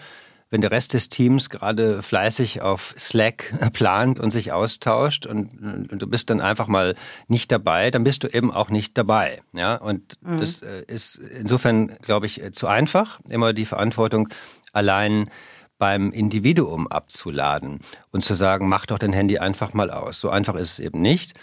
wenn 0.49 0.61
der 0.61 0.71
Rest 0.71 0.93
des 0.93 1.09
Teams 1.09 1.51
gerade 1.51 2.01
fleißig 2.01 2.61
auf 2.63 2.95
Slack 2.97 3.53
plant 3.73 4.19
und 4.19 4.31
sich 4.31 4.51
austauscht 4.51 5.27
und, 5.27 5.53
und, 5.91 6.01
du 6.01 6.07
bist 6.07 6.31
dann 6.31 6.41
einfach 6.41 6.67
mal 6.67 6.95
nicht 7.27 7.51
dabei, 7.51 7.91
dann 7.91 8.03
bist 8.03 8.23
du 8.23 8.27
eben 8.27 8.51
auch 8.51 8.71
nicht 8.71 8.97
dabei. 8.97 9.43
Ja, 9.53 9.75
und 9.75 10.17
mhm. 10.21 10.37
das 10.37 10.63
äh, 10.63 10.83
ist 10.87 11.17
insofern, 11.17 11.95
glaube 12.01 12.25
ich, 12.25 12.41
zu 12.53 12.65
einfach, 12.65 13.19
immer 13.29 13.53
die 13.53 13.65
Verantwortung 13.65 14.29
allein 14.73 15.29
beim 15.77 16.11
Individuum 16.11 16.87
abzuladen 16.87 17.81
und 18.11 18.23
zu 18.23 18.33
sagen, 18.33 18.67
mach 18.67 18.87
doch 18.87 18.97
dein 18.97 19.13
Handy 19.13 19.37
einfach 19.37 19.73
mal 19.73 19.91
aus. 19.91 20.19
So 20.19 20.29
einfach 20.29 20.55
ist 20.55 20.73
es 20.73 20.79
eben 20.79 21.01
nicht. 21.01 21.33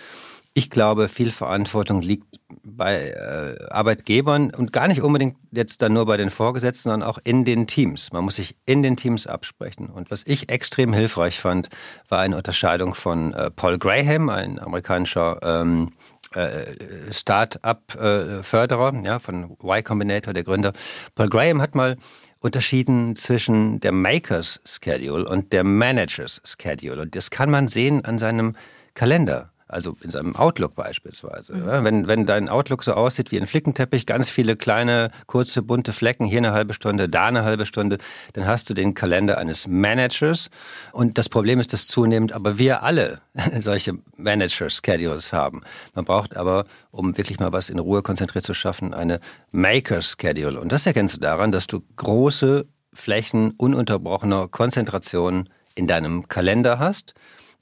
Ich 0.53 0.69
glaube, 0.69 1.09
viel 1.09 1.31
Verantwortung 1.31 2.03
liegt 2.03 2.41
bei 2.65 3.11
äh, 3.11 3.71
Arbeitgebern 3.71 4.53
und 4.53 4.73
gar 4.73 4.89
nicht 4.89 5.01
unbedingt 5.01 5.37
jetzt 5.53 5.81
dann 5.81 5.93
nur 5.93 6.07
bei 6.07 6.17
den 6.17 6.31
Vorgesetzten, 6.31 6.91
sondern 6.91 7.09
auch 7.09 7.19
in 7.23 7.45
den 7.45 7.69
Teams. 7.69 8.13
Man 8.13 8.25
muss 8.25 8.37
sich 8.37 8.57
in 8.67 8.83
den 8.83 8.97
Teams 8.97 9.29
absprechen. 9.29 9.89
Und 9.89 10.11
was 10.11 10.25
ich 10.27 10.51
extrem 10.51 10.93
hilfreich 10.93 11.39
fand, 11.39 11.69
war 12.09 12.19
eine 12.19 12.37
Unterscheidung 12.37 12.95
von 12.95 13.33
äh, 13.33 13.51
Paul 13.51 13.79
Graham, 13.79 14.29
ein 14.29 14.59
amerikanischer 14.59 15.39
ähm, 15.43 15.91
äh, 16.35 17.13
Start-up-Förderer, 17.13 19.03
ja, 19.05 19.19
von 19.21 19.57
Y 19.63 19.85
Combinator, 19.85 20.33
der 20.33 20.45
Gründer. 20.45 20.73
Paul 21.15 21.29
Graham 21.29 21.63
hat 21.63 21.77
mal 21.77 21.97
unterschieden 22.41 23.15
zwischen 23.15 23.81
der 23.81 23.93
Makers 23.93 24.61
Schedule 24.65 25.29
und 25.29 25.53
der 25.53 25.63
Managers 25.63 26.41
Schedule. 26.45 27.03
Und 27.03 27.15
das 27.15 27.31
kann 27.31 27.51
man 27.51 27.69
sehen 27.69 28.05
an 28.05 28.19
seinem 28.19 28.57
Kalender. 28.95 29.50
Also 29.71 29.97
in 30.03 30.11
seinem 30.11 30.35
Outlook 30.35 30.75
beispielsweise. 30.75 31.55
Mhm. 31.55 31.85
Wenn, 31.85 32.07
wenn 32.09 32.27
dein 32.27 32.49
Outlook 32.49 32.83
so 32.83 32.95
aussieht 32.95 33.31
wie 33.31 33.41
ein 33.41 33.47
Flickenteppich, 33.47 34.05
ganz 34.05 34.29
viele 34.29 34.57
kleine, 34.57 35.11
kurze, 35.27 35.63
bunte 35.63 35.93
Flecken, 35.93 36.25
hier 36.25 36.39
eine 36.39 36.53
halbe 36.53 36.75
Stunde, 36.75 37.09
da 37.09 37.27
eine 37.27 37.45
halbe 37.45 37.67
Stunde, 37.67 37.99
dann 38.33 38.47
hast 38.47 38.69
du 38.69 38.75
den 38.75 38.95
Kalender 38.95 39.39
eines 39.39 39.69
Managers. 39.69 40.51
Und 40.93 41.19
das 41.19 41.29
Problem 41.29 41.61
ist, 41.61 41.73
dass 41.73 41.87
zunehmend 41.87 42.33
aber 42.33 42.59
wir 42.59 42.83
alle 42.83 43.21
solche 43.61 43.95
Manager-Schedules 44.17 45.33
haben. 45.33 45.63
Man 45.95 46.05
braucht 46.05 46.37
aber, 46.37 46.65
um 46.91 47.17
wirklich 47.17 47.39
mal 47.39 47.53
was 47.53 47.71
in 47.71 47.79
Ruhe 47.79 48.03
konzentriert 48.03 48.45
zu 48.45 48.55
schaffen, 48.55 48.93
eine 48.93 49.21
Maker-Schedule. 49.53 50.61
Und 50.61 50.73
das 50.73 50.85
erkennst 50.85 51.17
du 51.17 51.21
daran, 51.21 51.53
dass 51.53 51.69
du 51.69 51.81
große 51.97 52.67
Flächen 52.93 53.53
ununterbrochener 53.53 54.49
Konzentration 54.49 55.49
in 55.77 55.87
deinem 55.87 56.27
Kalender 56.27 56.81
hast. 56.81 57.15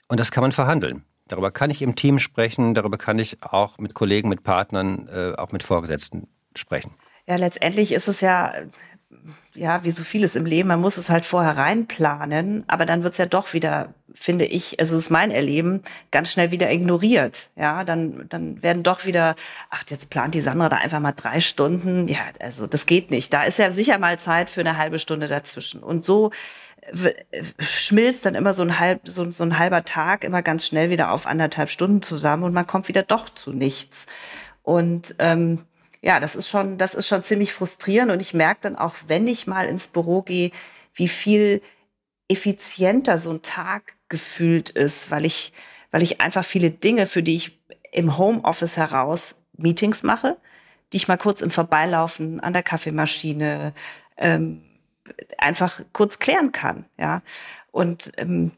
Und 0.08 0.18
das 0.18 0.30
kann 0.30 0.42
man 0.42 0.52
verhandeln. 0.52 1.04
Darüber 1.28 1.50
kann 1.50 1.70
ich 1.70 1.82
im 1.82 1.94
Team 1.94 2.18
sprechen, 2.18 2.74
darüber 2.74 2.98
kann 2.98 3.18
ich 3.18 3.42
auch 3.42 3.78
mit 3.78 3.94
Kollegen, 3.94 4.28
mit 4.28 4.42
Partnern, 4.42 5.08
äh, 5.08 5.34
auch 5.36 5.52
mit 5.52 5.62
Vorgesetzten 5.62 6.28
sprechen. 6.54 6.92
Ja, 7.26 7.36
letztendlich 7.36 7.92
ist 7.92 8.08
es 8.08 8.20
ja, 8.22 8.54
ja, 9.54 9.84
wie 9.84 9.90
so 9.90 10.02
vieles 10.04 10.36
im 10.36 10.46
Leben, 10.46 10.68
man 10.68 10.80
muss 10.80 10.96
es 10.96 11.10
halt 11.10 11.24
vorher 11.24 11.56
reinplanen, 11.56 12.64
aber 12.68 12.86
dann 12.86 13.02
wird 13.02 13.12
es 13.12 13.18
ja 13.18 13.26
doch 13.26 13.52
wieder, 13.52 13.92
finde 14.14 14.44
ich, 14.44 14.78
also 14.80 14.96
ist 14.96 15.10
mein 15.10 15.30
Erleben, 15.30 15.82
ganz 16.10 16.32
schnell 16.32 16.50
wieder 16.50 16.70
ignoriert. 16.70 17.50
Ja, 17.56 17.84
dann, 17.84 18.26
dann 18.28 18.62
werden 18.62 18.82
doch 18.82 19.04
wieder, 19.04 19.34
ach, 19.70 19.84
jetzt 19.88 20.10
plant 20.10 20.34
die 20.34 20.40
Sandra 20.40 20.68
da 20.68 20.76
einfach 20.76 21.00
mal 21.00 21.12
drei 21.12 21.40
Stunden. 21.40 22.06
Ja, 22.08 22.20
also 22.40 22.66
das 22.66 22.86
geht 22.86 23.10
nicht. 23.10 23.32
Da 23.32 23.44
ist 23.44 23.58
ja 23.58 23.72
sicher 23.72 23.98
mal 23.98 24.18
Zeit 24.18 24.48
für 24.48 24.60
eine 24.60 24.76
halbe 24.76 24.98
Stunde 24.98 25.26
dazwischen. 25.26 25.82
Und 25.82 26.04
so 26.04 26.30
schmilzt 27.58 28.26
dann 28.26 28.34
immer 28.34 28.54
so 28.54 28.62
ein, 28.62 28.78
halb, 28.78 29.06
so, 29.08 29.30
so 29.30 29.44
ein 29.44 29.58
halber 29.58 29.84
Tag 29.84 30.24
immer 30.24 30.42
ganz 30.42 30.66
schnell 30.66 30.90
wieder 30.90 31.12
auf 31.12 31.26
anderthalb 31.26 31.70
Stunden 31.70 32.02
zusammen 32.02 32.44
und 32.44 32.52
man 32.52 32.66
kommt 32.66 32.88
wieder 32.88 33.02
doch 33.02 33.28
zu 33.28 33.52
nichts. 33.52 34.06
Und 34.62 35.14
ähm, 35.18 35.64
ja, 36.02 36.20
das 36.20 36.36
ist 36.36 36.48
schon, 36.48 36.78
das 36.78 36.94
ist 36.94 37.08
schon 37.08 37.22
ziemlich 37.22 37.52
frustrierend 37.52 38.12
und 38.12 38.20
ich 38.20 38.34
merke 38.34 38.60
dann 38.62 38.76
auch, 38.76 38.94
wenn 39.06 39.26
ich 39.26 39.46
mal 39.46 39.66
ins 39.66 39.88
Büro 39.88 40.22
gehe, 40.22 40.50
wie 40.94 41.08
viel 41.08 41.62
effizienter 42.28 43.18
so 43.18 43.30
ein 43.30 43.42
Tag 43.42 43.94
gefühlt 44.08 44.70
ist, 44.70 45.10
weil 45.10 45.24
ich, 45.24 45.52
weil 45.90 46.02
ich 46.02 46.20
einfach 46.20 46.44
viele 46.44 46.70
Dinge, 46.70 47.06
für 47.06 47.22
die 47.22 47.36
ich 47.36 47.58
im 47.92 48.18
Homeoffice 48.18 48.76
heraus 48.76 49.36
Meetings 49.56 50.02
mache, 50.02 50.36
die 50.92 50.98
ich 50.98 51.08
mal 51.08 51.18
kurz 51.18 51.40
im 51.40 51.50
Vorbeilaufen 51.50 52.40
an 52.40 52.52
der 52.52 52.62
Kaffeemaschine 52.62 53.74
ähm, 54.16 54.62
einfach 55.38 55.80
kurz 55.92 56.18
klären 56.18 56.52
kann. 56.52 56.84
Ja. 56.98 57.22
Und 57.70 58.12
ähm, 58.16 58.52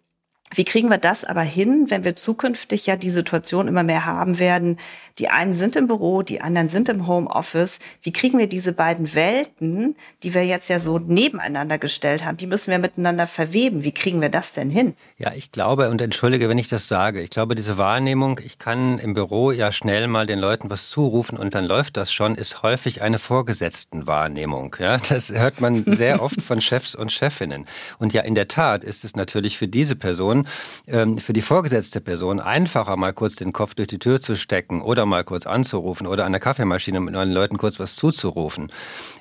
wie 0.52 0.64
kriegen 0.64 0.88
wir 0.88 0.98
das 0.98 1.24
aber 1.24 1.42
hin, 1.42 1.86
wenn 1.90 2.02
wir 2.02 2.16
zukünftig 2.16 2.86
ja 2.86 2.96
die 2.96 3.10
Situation 3.10 3.68
immer 3.68 3.84
mehr 3.84 4.04
haben 4.04 4.40
werden? 4.40 4.78
Die 5.20 5.28
einen 5.28 5.54
sind 5.54 5.76
im 5.76 5.86
Büro, 5.86 6.22
die 6.22 6.40
anderen 6.40 6.68
sind 6.68 6.88
im 6.88 7.06
Homeoffice. 7.06 7.78
Wie 8.02 8.12
kriegen 8.12 8.38
wir 8.38 8.48
diese 8.48 8.72
beiden 8.72 9.14
Welten, 9.14 9.94
die 10.22 10.34
wir 10.34 10.44
jetzt 10.44 10.68
ja 10.68 10.78
so 10.78 10.98
nebeneinander 10.98 11.78
gestellt 11.78 12.24
haben, 12.24 12.36
die 12.36 12.46
müssen 12.46 12.70
wir 12.70 12.78
miteinander 12.78 13.26
verweben. 13.26 13.84
Wie 13.84 13.92
kriegen 13.92 14.20
wir 14.20 14.28
das 14.28 14.52
denn 14.52 14.70
hin? 14.70 14.94
Ja, 15.18 15.32
ich 15.34 15.52
glaube, 15.52 15.88
und 15.90 16.00
entschuldige, 16.00 16.48
wenn 16.48 16.58
ich 16.58 16.68
das 16.68 16.88
sage, 16.88 17.20
ich 17.20 17.30
glaube, 17.30 17.54
diese 17.54 17.78
Wahrnehmung, 17.78 18.40
ich 18.44 18.58
kann 18.58 18.98
im 18.98 19.14
Büro 19.14 19.52
ja 19.52 19.70
schnell 19.70 20.08
mal 20.08 20.26
den 20.26 20.38
Leuten 20.38 20.70
was 20.70 20.88
zurufen 20.88 21.38
und 21.38 21.54
dann 21.54 21.64
läuft 21.64 21.96
das 21.96 22.12
schon, 22.12 22.34
ist 22.34 22.62
häufig 22.62 23.02
eine 23.02 23.18
Vorgesetztenwahrnehmung. 23.18 24.74
Ja, 24.80 24.98
das 24.98 25.32
hört 25.32 25.60
man 25.60 25.84
sehr 25.86 26.22
oft 26.22 26.42
von 26.42 26.60
Chefs 26.60 26.94
und 26.94 27.12
Chefinnen. 27.12 27.66
Und 27.98 28.12
ja, 28.12 28.22
in 28.22 28.34
der 28.34 28.48
Tat 28.48 28.82
ist 28.82 29.04
es 29.04 29.14
natürlich 29.14 29.58
für 29.58 29.68
diese 29.68 29.96
Person 29.96 30.39
ähm, 30.86 31.18
für 31.18 31.32
die 31.32 31.42
vorgesetzte 31.42 32.00
Person 32.00 32.40
einfacher, 32.40 32.96
mal 32.96 33.12
kurz 33.12 33.36
den 33.36 33.52
Kopf 33.52 33.74
durch 33.74 33.88
die 33.88 33.98
Tür 33.98 34.20
zu 34.20 34.36
stecken 34.36 34.82
oder 34.82 35.06
mal 35.06 35.24
kurz 35.24 35.46
anzurufen 35.46 36.06
oder 36.06 36.24
an 36.24 36.32
der 36.32 36.40
Kaffeemaschine 36.40 37.00
mit 37.00 37.14
neuen 37.14 37.32
Leuten 37.32 37.58
kurz 37.58 37.78
was 37.78 37.96
zuzurufen. 37.96 38.72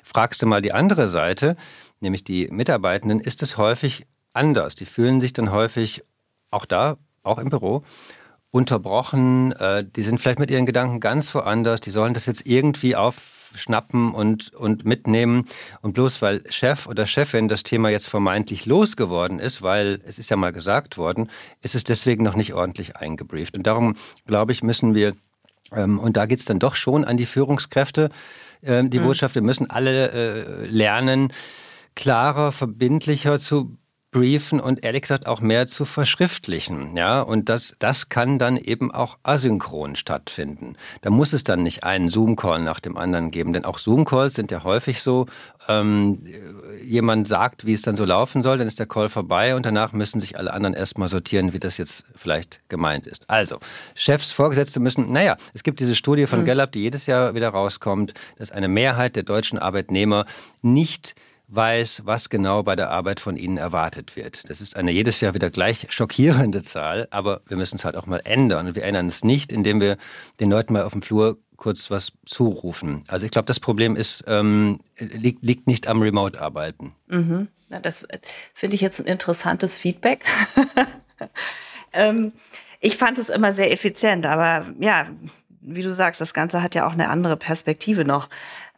Fragst 0.02 0.42
du 0.42 0.46
mal 0.46 0.62
die 0.62 0.72
andere 0.72 1.08
Seite, 1.08 1.56
nämlich 2.00 2.24
die 2.24 2.48
Mitarbeitenden, 2.50 3.20
ist 3.20 3.42
es 3.42 3.56
häufig 3.56 4.06
anders. 4.32 4.74
Die 4.74 4.86
fühlen 4.86 5.20
sich 5.20 5.32
dann 5.32 5.52
häufig 5.52 6.02
auch 6.50 6.64
da, 6.64 6.96
auch 7.22 7.38
im 7.38 7.50
Büro, 7.50 7.82
unterbrochen. 8.50 9.52
Äh, 9.52 9.84
die 9.84 10.02
sind 10.02 10.20
vielleicht 10.20 10.38
mit 10.38 10.50
ihren 10.50 10.66
Gedanken 10.66 11.00
ganz 11.00 11.34
woanders. 11.34 11.80
Die 11.80 11.90
sollen 11.90 12.14
das 12.14 12.26
jetzt 12.26 12.46
irgendwie 12.46 12.96
auf 12.96 13.39
schnappen 13.54 14.12
und, 14.12 14.52
und 14.54 14.84
mitnehmen. 14.84 15.46
Und 15.82 15.94
bloß 15.94 16.22
weil 16.22 16.42
Chef 16.50 16.86
oder 16.86 17.06
Chefin 17.06 17.48
das 17.48 17.62
Thema 17.62 17.90
jetzt 17.90 18.08
vermeintlich 18.08 18.66
losgeworden 18.66 19.38
ist, 19.38 19.62
weil 19.62 20.00
es 20.04 20.18
ist 20.18 20.30
ja 20.30 20.36
mal 20.36 20.52
gesagt 20.52 20.98
worden, 20.98 21.30
ist 21.62 21.74
es 21.74 21.84
deswegen 21.84 22.24
noch 22.24 22.36
nicht 22.36 22.54
ordentlich 22.54 22.96
eingebrieft. 22.96 23.56
Und 23.56 23.66
darum, 23.66 23.96
glaube 24.26 24.52
ich, 24.52 24.62
müssen 24.62 24.94
wir, 24.94 25.14
ähm, 25.72 25.98
und 25.98 26.16
da 26.16 26.26
geht's 26.26 26.44
dann 26.44 26.58
doch 26.58 26.74
schon 26.74 27.04
an 27.04 27.16
die 27.16 27.26
Führungskräfte, 27.26 28.10
äh, 28.62 28.84
die 28.84 28.98
mhm. 28.98 29.04
Botschaft, 29.04 29.34
wir 29.34 29.42
müssen 29.42 29.70
alle 29.70 30.10
äh, 30.10 30.66
lernen, 30.66 31.32
klarer, 31.94 32.52
verbindlicher 32.52 33.38
zu 33.38 33.76
briefen 34.10 34.60
und 34.60 34.84
ehrlich 34.84 35.02
gesagt 35.02 35.26
auch 35.26 35.40
mehr 35.40 35.66
zu 35.66 35.84
verschriftlichen. 35.84 36.96
Ja, 36.96 37.20
und 37.20 37.48
das, 37.48 37.76
das 37.78 38.08
kann 38.08 38.38
dann 38.38 38.56
eben 38.56 38.90
auch 38.90 39.18
asynchron 39.22 39.94
stattfinden. 39.94 40.76
Da 41.02 41.10
muss 41.10 41.32
es 41.32 41.44
dann 41.44 41.62
nicht 41.62 41.84
einen 41.84 42.08
Zoom-Call 42.08 42.60
nach 42.60 42.80
dem 42.80 42.96
anderen 42.96 43.30
geben, 43.30 43.52
denn 43.52 43.64
auch 43.64 43.78
Zoom-Calls 43.78 44.34
sind 44.34 44.50
ja 44.50 44.64
häufig 44.64 45.02
so, 45.02 45.26
ähm, 45.68 46.24
jemand 46.84 47.28
sagt, 47.28 47.66
wie 47.66 47.72
es 47.72 47.82
dann 47.82 47.94
so 47.94 48.04
laufen 48.04 48.42
soll, 48.42 48.58
dann 48.58 48.66
ist 48.66 48.80
der 48.80 48.86
Call 48.86 49.08
vorbei 49.08 49.54
und 49.54 49.64
danach 49.64 49.92
müssen 49.92 50.20
sich 50.20 50.36
alle 50.36 50.52
anderen 50.52 50.74
erstmal 50.74 51.08
sortieren, 51.08 51.52
wie 51.52 51.60
das 51.60 51.78
jetzt 51.78 52.04
vielleicht 52.16 52.60
gemeint 52.68 53.06
ist. 53.06 53.30
Also, 53.30 53.58
Chefs, 53.94 54.32
Vorgesetzte 54.32 54.80
müssen, 54.80 55.12
naja, 55.12 55.36
es 55.54 55.62
gibt 55.62 55.78
diese 55.78 55.94
Studie 55.94 56.26
von 56.26 56.40
mhm. 56.40 56.44
Gallup, 56.46 56.72
die 56.72 56.80
jedes 56.80 57.06
Jahr 57.06 57.34
wieder 57.34 57.50
rauskommt, 57.50 58.14
dass 58.38 58.50
eine 58.50 58.68
Mehrheit 58.68 59.14
der 59.14 59.22
deutschen 59.22 59.58
Arbeitnehmer 59.58 60.24
nicht 60.62 61.14
weiß, 61.50 62.02
was 62.04 62.30
genau 62.30 62.62
bei 62.62 62.76
der 62.76 62.90
Arbeit 62.90 63.20
von 63.20 63.36
ihnen 63.36 63.56
erwartet 63.56 64.16
wird. 64.16 64.48
Das 64.48 64.60
ist 64.60 64.76
eine 64.76 64.90
jedes 64.90 65.20
Jahr 65.20 65.34
wieder 65.34 65.50
gleich 65.50 65.86
schockierende 65.90 66.62
Zahl, 66.62 67.08
aber 67.10 67.42
wir 67.46 67.56
müssen 67.56 67.76
es 67.76 67.84
halt 67.84 67.96
auch 67.96 68.06
mal 68.06 68.20
ändern. 68.24 68.68
Und 68.68 68.76
wir 68.76 68.84
ändern 68.84 69.06
es 69.06 69.24
nicht, 69.24 69.52
indem 69.52 69.80
wir 69.80 69.96
den 70.38 70.50
Leuten 70.50 70.72
mal 70.72 70.84
auf 70.84 70.92
dem 70.92 71.02
Flur 71.02 71.38
kurz 71.56 71.90
was 71.90 72.12
zurufen. 72.24 73.04
Also 73.06 73.26
ich 73.26 73.32
glaube, 73.32 73.46
das 73.46 73.60
Problem 73.60 73.94
ist, 73.96 74.24
ähm, 74.26 74.80
liegt, 74.98 75.42
liegt 75.44 75.66
nicht 75.66 75.88
am 75.88 76.00
Remote-Arbeiten. 76.00 76.94
Mhm. 77.08 77.48
Na, 77.68 77.80
das 77.80 78.06
finde 78.54 78.74
ich 78.74 78.80
jetzt 78.80 78.98
ein 78.98 79.06
interessantes 79.06 79.76
Feedback. 79.76 80.24
ähm, 81.92 82.32
ich 82.80 82.96
fand 82.96 83.18
es 83.18 83.28
immer 83.28 83.52
sehr 83.52 83.70
effizient, 83.72 84.24
aber 84.24 84.66
ja, 84.78 85.06
wie 85.60 85.82
du 85.82 85.92
sagst, 85.92 86.20
das 86.20 86.32
Ganze 86.32 86.62
hat 86.62 86.74
ja 86.74 86.86
auch 86.86 86.94
eine 86.94 87.08
andere 87.08 87.36
Perspektive 87.36 88.04
noch. 88.04 88.28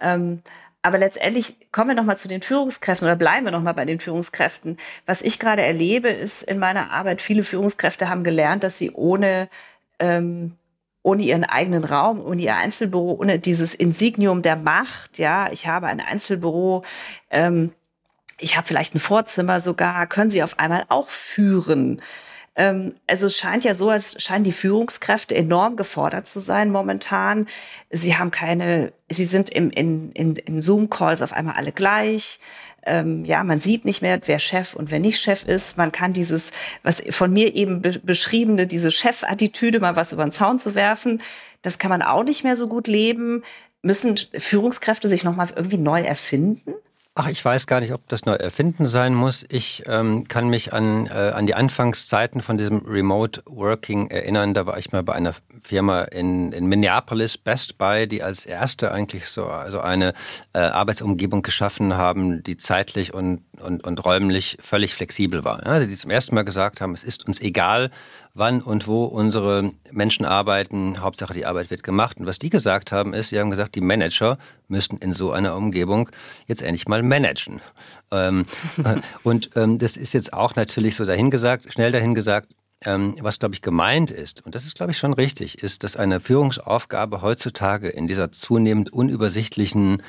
Ähm, 0.00 0.42
aber 0.82 0.98
letztendlich 0.98 1.56
kommen 1.70 1.90
wir 1.90 1.94
nochmal 1.94 2.18
zu 2.18 2.26
den 2.26 2.42
Führungskräften 2.42 3.06
oder 3.06 3.16
bleiben 3.16 3.46
wir 3.46 3.52
nochmal 3.52 3.74
bei 3.74 3.84
den 3.84 4.00
Führungskräften. 4.00 4.76
Was 5.06 5.22
ich 5.22 5.38
gerade 5.38 5.62
erlebe, 5.62 6.08
ist 6.08 6.42
in 6.42 6.58
meiner 6.58 6.90
Arbeit, 6.90 7.22
viele 7.22 7.44
Führungskräfte 7.44 8.08
haben 8.08 8.24
gelernt, 8.24 8.64
dass 8.64 8.78
sie 8.78 8.90
ohne, 8.90 9.48
ähm, 10.00 10.56
ohne 11.04 11.22
ihren 11.22 11.44
eigenen 11.44 11.84
Raum, 11.84 12.20
ohne 12.20 12.42
ihr 12.42 12.56
Einzelbüro, 12.56 13.12
ohne 13.12 13.38
dieses 13.38 13.74
Insignium 13.74 14.42
der 14.42 14.56
Macht, 14.56 15.18
ja, 15.18 15.50
ich 15.52 15.68
habe 15.68 15.86
ein 15.86 16.00
Einzelbüro, 16.00 16.84
ähm, 17.30 17.72
ich 18.38 18.56
habe 18.56 18.66
vielleicht 18.66 18.96
ein 18.96 19.00
Vorzimmer 19.00 19.60
sogar, 19.60 20.06
können 20.08 20.32
sie 20.32 20.42
auf 20.42 20.58
einmal 20.58 20.84
auch 20.88 21.08
führen. 21.08 22.02
Ähm, 22.54 22.94
also 23.06 23.26
es 23.26 23.37
scheint 23.37 23.64
ja 23.64 23.75
so, 23.75 23.90
als 23.90 24.23
scheinen 24.23 24.44
die 24.44 24.52
Führungskräfte 24.52 25.35
enorm 25.35 25.76
gefordert 25.76 26.26
zu 26.26 26.40
sein 26.40 26.71
momentan. 26.71 27.47
Sie 27.90 28.16
haben 28.16 28.30
keine, 28.30 28.92
sie 29.09 29.25
sind 29.25 29.49
im, 29.49 29.71
in, 29.71 30.12
in, 30.12 30.37
in 30.37 30.61
Zoom-Calls 30.61 31.23
auf 31.23 31.32
einmal 31.32 31.54
alle 31.54 31.73
gleich. 31.73 32.40
Ähm, 32.85 33.25
ja, 33.25 33.44
man 33.44 33.61
sieht 33.61 33.85
nicht 33.85 34.02
mehr, 34.02 34.21
wer 34.26 34.38
Chef 34.38 34.75
und 34.75 34.90
wer 34.90 34.99
nicht 34.99 35.21
Chef 35.21 35.44
ist. 35.44 35.76
Man 35.76 35.92
kann 35.92 36.12
dieses, 36.12 36.50
was 36.82 37.02
von 37.11 37.32
mir 37.32 37.54
eben 37.54 37.80
be 37.80 38.00
beschriebene, 38.02 38.66
diese 38.66 38.90
Chefattitüde, 38.90 39.80
mal 39.80 39.97
was 39.97 40.12
über 40.12 40.25
den 40.25 40.32
Zaun 40.32 40.59
zu 40.59 40.75
werfen, 40.75 41.23
das 41.62 41.78
kann 41.78 41.90
man 41.90 42.02
auch 42.02 42.25
nicht 42.25 42.42
mehr 42.42 42.56
so 42.56 42.68
gut 42.68 42.88
leben. 42.88 43.44
Müssen 43.82 44.16
Führungskräfte 44.16 45.09
sich 45.09 45.25
nochmal 45.25 45.49
irgendwie 45.54 45.78
neu 45.78 46.02
erfinden? 46.02 46.75
Ach, 47.14 47.28
ich 47.28 47.45
weiß 47.45 47.66
gar 47.66 47.81
nicht, 47.81 47.92
ob 47.92 48.09
das 48.09 48.25
neu 48.25 48.37
erfinden 48.37 48.87
sein 48.87 49.14
muss. 49.14 49.45
Ich 49.50 49.83
ähm, 49.87 50.26
kann 50.28 50.49
mich 50.49 50.73
an, 50.73 51.09
äh, 51.09 51.33
an 51.35 51.45
die 51.45 51.54
Anfangszeiten 51.54 52.40
von 52.40 52.57
diesem 52.57 52.78
Remote 52.87 53.42
Working 53.45 54.09
erinnern. 54.09 54.54
Da 54.54 54.64
war 54.64 54.78
ich 54.78 54.92
mal 54.92 55.02
bei 55.02 55.12
einer 55.12 55.35
Firma 55.62 56.04
in, 56.04 56.52
in 56.52 56.69
Minneapolis, 56.69 57.37
Best 57.37 57.76
Buy, 57.76 58.09
die 58.09 58.23
als 58.23 58.47
erste 58.47 58.92
eigentlich 58.92 59.28
so 59.28 59.45
also 59.45 59.81
eine 59.81 60.14
äh, 60.54 60.61
Arbeitsumgebung 60.61 61.42
geschaffen 61.42 61.99
haben, 61.99 62.42
die 62.45 62.57
zeitlich 62.57 63.12
und, 63.12 63.42
und, 63.61 63.85
und 63.85 64.02
räumlich 64.07 64.57
völlig 64.62 64.95
flexibel 64.95 65.45
war. 65.45 65.62
Ja, 65.66 65.81
die 65.81 65.95
zum 65.95 66.11
ersten 66.11 66.35
Mal 66.35 66.45
gesagt 66.45 66.81
haben, 66.81 66.95
es 66.95 67.04
ist 67.04 67.26
uns 67.26 67.42
egal, 67.42 67.90
wann 68.34 68.62
und 68.62 68.86
wo 68.86 69.04
unsere 69.04 69.72
Menschen 69.90 70.24
arbeiten, 70.24 71.00
Hauptsache 71.00 71.34
die 71.34 71.44
Arbeit 71.44 71.70
wird 71.70 71.82
gemacht. 71.82 72.18
Und 72.18 72.26
was 72.26 72.38
die 72.38 72.50
gesagt 72.50 72.92
haben, 72.92 73.12
ist, 73.12 73.28
sie 73.28 73.38
haben 73.38 73.50
gesagt, 73.50 73.74
die 73.74 73.80
Manager 73.80 74.38
müssten 74.68 74.96
in 74.98 75.12
so 75.12 75.32
einer 75.32 75.54
Umgebung 75.54 76.08
jetzt 76.46 76.62
endlich 76.62 76.88
mal 76.88 77.02
managen. 77.02 77.60
Ähm, 78.10 78.46
und 79.22 79.50
ähm, 79.56 79.78
das 79.78 79.96
ist 79.96 80.14
jetzt 80.14 80.32
auch 80.32 80.56
natürlich 80.56 80.96
so 80.96 81.04
dahingesagt, 81.04 81.72
schnell 81.72 81.92
dahingesagt, 81.92 82.52
ähm, 82.84 83.14
was, 83.20 83.38
glaube 83.38 83.54
ich, 83.54 83.62
gemeint 83.62 84.10
ist, 84.10 84.44
und 84.44 84.54
das 84.54 84.64
ist, 84.64 84.76
glaube 84.76 84.92
ich, 84.92 84.98
schon 84.98 85.12
richtig, 85.12 85.62
ist, 85.62 85.84
dass 85.84 85.96
eine 85.96 86.18
Führungsaufgabe 86.18 87.22
heutzutage 87.22 87.88
in 87.88 88.06
dieser 88.06 88.32
zunehmend 88.32 88.92
unübersichtlichen 88.92 90.02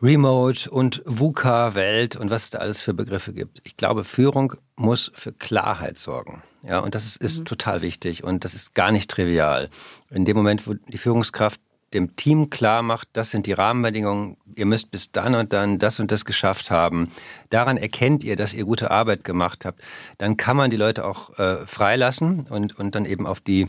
Remote 0.00 0.70
und 0.70 1.02
VUCA-Welt 1.06 2.16
und 2.16 2.30
was 2.30 2.44
es 2.44 2.50
da 2.50 2.58
alles 2.58 2.80
für 2.80 2.94
Begriffe 2.94 3.32
gibt. 3.32 3.60
Ich 3.64 3.76
glaube, 3.76 4.04
Führung 4.04 4.54
muss 4.76 5.10
für 5.14 5.32
Klarheit 5.32 5.98
sorgen. 5.98 6.42
Ja, 6.62 6.78
und 6.80 6.94
das 6.94 7.04
ist, 7.04 7.16
ist 7.16 7.40
mhm. 7.40 7.44
total 7.46 7.82
wichtig 7.82 8.22
und 8.22 8.44
das 8.44 8.54
ist 8.54 8.74
gar 8.74 8.92
nicht 8.92 9.10
trivial. 9.10 9.68
In 10.10 10.24
dem 10.24 10.36
Moment, 10.36 10.66
wo 10.66 10.74
die 10.74 10.98
Führungskraft 10.98 11.60
dem 11.94 12.16
Team 12.16 12.50
klar 12.50 12.82
macht, 12.82 13.08
das 13.14 13.30
sind 13.30 13.46
die 13.46 13.52
Rahmenbedingungen, 13.52 14.36
ihr 14.54 14.66
müsst 14.66 14.90
bis 14.90 15.10
dann 15.10 15.34
und 15.34 15.52
dann 15.52 15.78
das 15.78 16.00
und 16.00 16.12
das 16.12 16.24
geschafft 16.24 16.70
haben. 16.70 17.10
Daran 17.50 17.76
erkennt 17.76 18.22
ihr, 18.24 18.36
dass 18.36 18.54
ihr 18.54 18.64
gute 18.64 18.90
Arbeit 18.90 19.24
gemacht 19.24 19.64
habt. 19.64 19.80
Dann 20.18 20.36
kann 20.36 20.56
man 20.56 20.70
die 20.70 20.76
Leute 20.76 21.04
auch 21.04 21.38
äh, 21.38 21.66
freilassen 21.66 22.46
und, 22.50 22.78
und 22.78 22.94
dann 22.94 23.06
eben 23.06 23.26
auf 23.26 23.40
die 23.40 23.68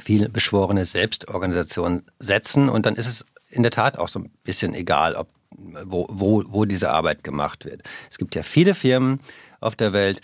viel 0.00 0.28
beschworene 0.28 0.84
Selbstorganisation 0.84 2.02
setzen. 2.18 2.68
Und 2.68 2.86
dann 2.86 2.96
ist 2.96 3.06
es 3.06 3.24
in 3.50 3.62
der 3.62 3.70
Tat 3.70 3.98
auch 3.98 4.08
so 4.08 4.18
ein 4.18 4.30
bisschen 4.42 4.74
egal, 4.74 5.14
ob, 5.14 5.28
wo, 5.56 6.06
wo, 6.10 6.44
wo 6.46 6.64
diese 6.64 6.90
Arbeit 6.90 7.24
gemacht 7.24 7.64
wird. 7.64 7.82
Es 8.10 8.18
gibt 8.18 8.34
ja 8.34 8.42
viele 8.42 8.74
Firmen 8.74 9.20
auf 9.60 9.76
der 9.76 9.92
Welt, 9.92 10.20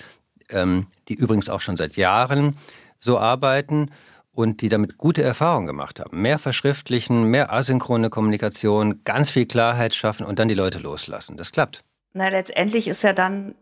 ähm, 0.51 0.87
die 1.09 1.15
übrigens 1.15 1.49
auch 1.49 1.61
schon 1.61 1.77
seit 1.77 1.97
Jahren 1.97 2.57
so 2.99 3.19
arbeiten 3.19 3.91
und 4.33 4.61
die 4.61 4.69
damit 4.69 4.99
gute 4.99 5.23
Erfahrungen 5.23 5.67
gemacht 5.67 6.01
haben. 6.01 6.23
Mehr 6.23 6.39
verschriftlichen, 6.39 7.25
mehr 7.25 7.53
asynchrone 7.53 8.11
Kommunikation, 8.11 9.03
ganz 9.05 9.31
viel 9.31 9.47
Klarheit 9.47 9.95
schaffen 9.95 10.27
und 10.27 10.39
dann 10.39 10.49
die 10.49 10.55
Leute 10.55 10.79
loslassen. 10.79 11.37
Das 11.37 11.53
klappt. 11.53 11.83
Na, 12.13 12.29
letztendlich 12.29 12.89
ist 12.89 13.03
ja 13.03 13.13
dann, 13.13 13.55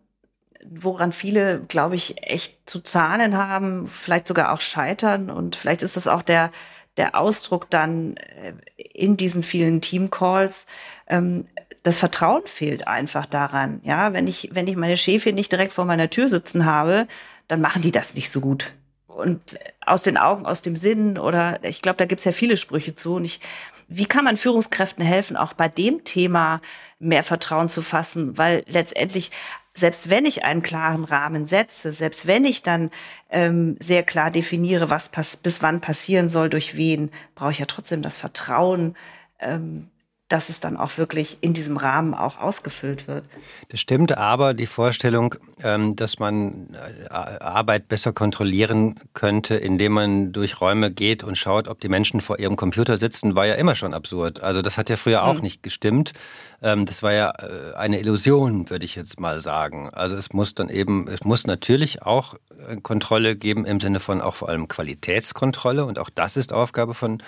woran 0.65 1.13
viele, 1.13 1.61
glaube 1.61 1.95
ich, 1.95 2.23
echt 2.23 2.69
zu 2.69 2.81
zahlen 2.81 3.37
haben, 3.37 3.87
vielleicht 3.87 4.29
sogar 4.29 4.53
auch 4.53 4.61
scheitern 4.61 5.31
und 5.31 5.57
vielleicht 5.57 5.83
ist 5.83 5.97
das 5.97 6.07
auch 6.07 6.23
der, 6.23 6.51
der 6.99 7.15
Ausdruck 7.15 7.71
dann 7.71 8.17
äh, 8.17 8.53
in 8.77 9.17
diesen 9.17 9.43
vielen 9.43 9.81
Teamcalls. 9.81 10.67
Ähm, 11.07 11.47
das 11.83 11.97
Vertrauen 11.99 12.43
fehlt 12.45 12.87
einfach 12.87 13.25
daran. 13.25 13.81
Ja, 13.85 14.13
wenn 14.13 14.27
ich, 14.27 14.51
wenn 14.53 14.67
ich 14.67 14.77
meine 14.77 14.97
Chefin 14.97 15.35
nicht 15.35 15.53
direkt 15.53 15.73
vor 15.73 15.85
meiner 15.87 16.11
Tür 16.11 16.29
sitzen 16.29 16.67
habe, 16.67 17.07
dann 17.47 17.61
machen 17.61 17.81
die 17.81 17.93
das 17.93 18.15
nicht 18.15 18.31
so 18.31 18.41
gut 18.41 18.75
und 19.19 19.59
aus 19.85 20.03
den 20.03 20.17
Augen, 20.17 20.47
aus 20.47 20.63
dem 20.63 20.77
Sinn 20.77 21.19
oder 21.19 21.59
ich 21.65 21.83
glaube, 21.83 21.97
da 21.97 22.05
gibt 22.05 22.21
es 22.21 22.25
ja 22.25 22.33
viele 22.33 22.57
Sprüche 22.57 22.95
zu. 22.95 23.17
Und 23.17 23.25
ich, 23.25 23.41
wie 23.89 24.07
kann 24.07 24.25
man 24.25 24.37
Führungskräften 24.37 25.05
helfen, 25.05 25.37
auch 25.37 25.55
bei 25.55 25.69
dem 25.69 26.05
Thema 26.05 26.61
mehr 27.01 27.25
Vertrauen 27.25 27.69
zu 27.69 27.83
fassen? 27.83 28.39
Weil 28.39 28.65
letztendlich, 28.69 29.33
selbst 29.79 30.11
wenn 30.11 30.27
ich 30.27 30.45
einen 30.45 30.63
klaren 30.63 31.05
Rahmen 31.05 31.47
setze, 31.47 31.93
selbst 31.93 32.27
wenn 32.27 32.45
ich 32.45 32.63
dann 32.63 32.91
ähm, 33.31 33.77
sehr 33.81 34.03
klar 34.03 34.31
definiere, 34.31 34.91
was 34.91 35.11
bis 35.11 35.63
wann 35.63 35.81
passieren 35.81 36.29
soll, 36.29 36.51
durch 36.51 36.77
wen, 36.77 37.11
brauche 37.35 37.53
ich 37.53 37.59
ja 37.59 37.67
trotzdem 37.67 38.03
das 38.03 38.17
Vertrauen, 38.17 38.97
ähm, 39.41 39.89
dass 40.29 40.51
es 40.51 40.61
dann 40.61 40.77
auch 40.77 40.99
wirklich 40.99 41.39
in 41.41 41.55
diesem 41.55 41.79
Rahmen 41.79 42.13
auch 42.13 42.39
ausgefüllt 42.39 43.09
wird. 43.09 43.25
Das 43.71 43.81
stimmt, 43.81 44.17
aber 44.17 44.53
die 44.53 44.67
Vorstellung, 44.67 45.35
ähm, 45.63 45.97
dass 45.97 46.19
man 46.19 46.75
äh, 46.75 47.09
Arbeit 47.11 47.89
besser 47.89 48.13
kontrollieren 48.13 48.97
könnte, 49.15 49.55
indem 49.57 49.93
man 49.93 50.33
durch 50.33 50.61
Räume 50.61 50.91
geht 50.91 51.25
und 51.25 51.37
schaut, 51.37 51.67
ob 51.67 51.81
die 51.81 51.89
Menschen 51.89 52.21
vor 52.21 52.39
ihrem 52.39 52.57
Computer 52.57 52.99
sitzen, 52.99 53.35
war 53.35 53.47
ja 53.47 53.55
immer 53.55 53.75
schon 53.75 53.95
absurd. 53.95 54.43
Also 54.43 54.61
das 54.61 54.77
hat 54.77 54.91
ja 54.91 54.97
früher 54.97 55.25
auch 55.25 55.37
mhm. 55.37 55.43
nicht 55.43 55.63
gestimmt. 55.63 56.13
Ähm, 56.61 56.85
das 56.85 57.03
war 57.03 57.15
ja 57.15 57.31
äh, 57.31 57.75
eine 57.77 57.99
Illusion, 57.99 58.69
würde 58.69 58.85
ich 58.85 58.97
jetzt 58.97 59.19
mal 59.19 59.41
sagen. 59.41 59.89
Also 59.91 60.15
es 60.17 60.35
muss 60.35 60.55
dann 60.55 60.69
eben, 60.69 61.09
es 61.09 61.25
muss 61.25 61.47
natürlich 61.47 62.03
auch 62.03 62.35
äh, 62.69 62.77
Kontrolle 62.83 63.35
geben 63.35 63.65
im 63.65 63.81
Sinne 63.81 63.99
von 63.99 64.21
auch 64.21 64.35
vor 64.35 64.51
allem 64.51 64.69
Qualitätskontrolle 64.69 65.87
und 65.87 65.99
auch 65.99 66.11
das 66.11 66.37
ist 66.37 66.53
Aufgabe 66.53 66.93
von 66.93 67.23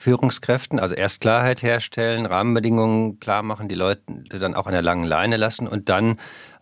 Führungskräften, 0.00 0.80
also 0.80 0.94
erst 0.94 1.20
Klarheit 1.20 1.62
herstellen, 1.62 2.24
Rahmenbedingungen 2.24 3.20
klar 3.20 3.42
machen, 3.42 3.68
die 3.68 3.74
Leute 3.74 4.00
dann 4.30 4.54
auch 4.54 4.66
an 4.66 4.72
der 4.72 4.80
langen 4.80 5.04
Leine 5.04 5.36
lassen 5.36 5.68
und 5.68 5.90
dann 5.90 6.16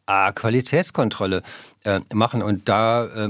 A, 0.06 0.32
Qualitätskontrolle 0.32 1.42
äh, 1.84 2.00
machen. 2.12 2.42
Und 2.42 2.68
da 2.68 3.04
äh, 3.04 3.28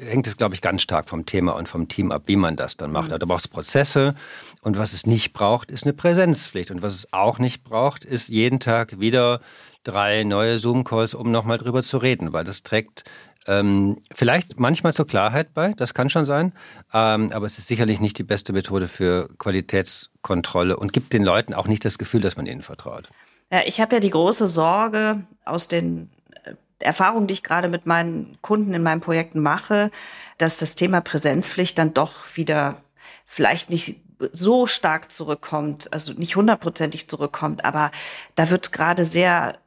hängt 0.00 0.26
es, 0.26 0.36
glaube 0.36 0.54
ich, 0.54 0.60
ganz 0.60 0.82
stark 0.82 1.08
vom 1.08 1.24
Thema 1.24 1.52
und 1.52 1.70
vom 1.70 1.88
Team 1.88 2.12
ab, 2.12 2.24
wie 2.26 2.36
man 2.36 2.56
das 2.56 2.76
dann 2.76 2.92
macht. 2.92 3.12
Mhm. 3.12 3.18
Da 3.18 3.24
braucht 3.24 3.40
es 3.40 3.48
Prozesse. 3.48 4.14
Und 4.60 4.76
was 4.76 4.92
es 4.92 5.06
nicht 5.06 5.32
braucht, 5.32 5.70
ist 5.70 5.84
eine 5.84 5.94
Präsenzpflicht. 5.94 6.70
Und 6.70 6.82
was 6.82 6.94
es 6.94 7.12
auch 7.14 7.38
nicht 7.38 7.64
braucht, 7.64 8.04
ist 8.04 8.28
jeden 8.28 8.60
Tag 8.60 9.00
wieder 9.00 9.40
drei 9.84 10.24
neue 10.24 10.58
Zoom-Calls, 10.58 11.14
um 11.14 11.30
nochmal 11.30 11.56
drüber 11.56 11.82
zu 11.82 11.96
reden, 11.96 12.34
weil 12.34 12.44
das 12.44 12.62
trägt 12.62 13.04
ähm, 13.46 13.98
vielleicht 14.14 14.58
manchmal 14.58 14.92
zur 14.92 15.06
Klarheit 15.06 15.54
bei, 15.54 15.72
das 15.76 15.94
kann 15.94 16.10
schon 16.10 16.24
sein, 16.24 16.52
ähm, 16.92 17.30
aber 17.32 17.46
es 17.46 17.58
ist 17.58 17.68
sicherlich 17.68 18.00
nicht 18.00 18.18
die 18.18 18.22
beste 18.22 18.52
Methode 18.52 18.88
für 18.88 19.28
Qualitätskontrolle 19.38 20.76
und 20.76 20.92
gibt 20.92 21.12
den 21.12 21.24
Leuten 21.24 21.54
auch 21.54 21.68
nicht 21.68 21.84
das 21.84 21.98
Gefühl, 21.98 22.20
dass 22.20 22.36
man 22.36 22.46
ihnen 22.46 22.62
vertraut. 22.62 23.08
Ja, 23.50 23.60
ich 23.64 23.80
habe 23.80 23.96
ja 23.96 24.00
die 24.00 24.10
große 24.10 24.48
Sorge 24.48 25.22
aus 25.44 25.68
den 25.68 26.10
äh, 26.44 26.54
Erfahrungen, 26.80 27.26
die 27.26 27.34
ich 27.34 27.42
gerade 27.42 27.68
mit 27.68 27.86
meinen 27.86 28.38
Kunden 28.42 28.74
in 28.74 28.82
meinen 28.82 29.00
Projekten 29.00 29.40
mache, 29.40 29.90
dass 30.38 30.58
das 30.58 30.74
Thema 30.74 31.00
Präsenzpflicht 31.00 31.78
dann 31.78 31.94
doch 31.94 32.36
wieder 32.36 32.82
vielleicht 33.24 33.70
nicht 33.70 33.96
so 34.32 34.66
stark 34.66 35.12
zurückkommt, 35.12 35.92
also 35.92 36.12
nicht 36.14 36.36
hundertprozentig 36.36 37.08
zurückkommt, 37.08 37.64
aber 37.64 37.90
da 38.34 38.50
wird 38.50 38.72
gerade 38.72 39.04
sehr 39.04 39.58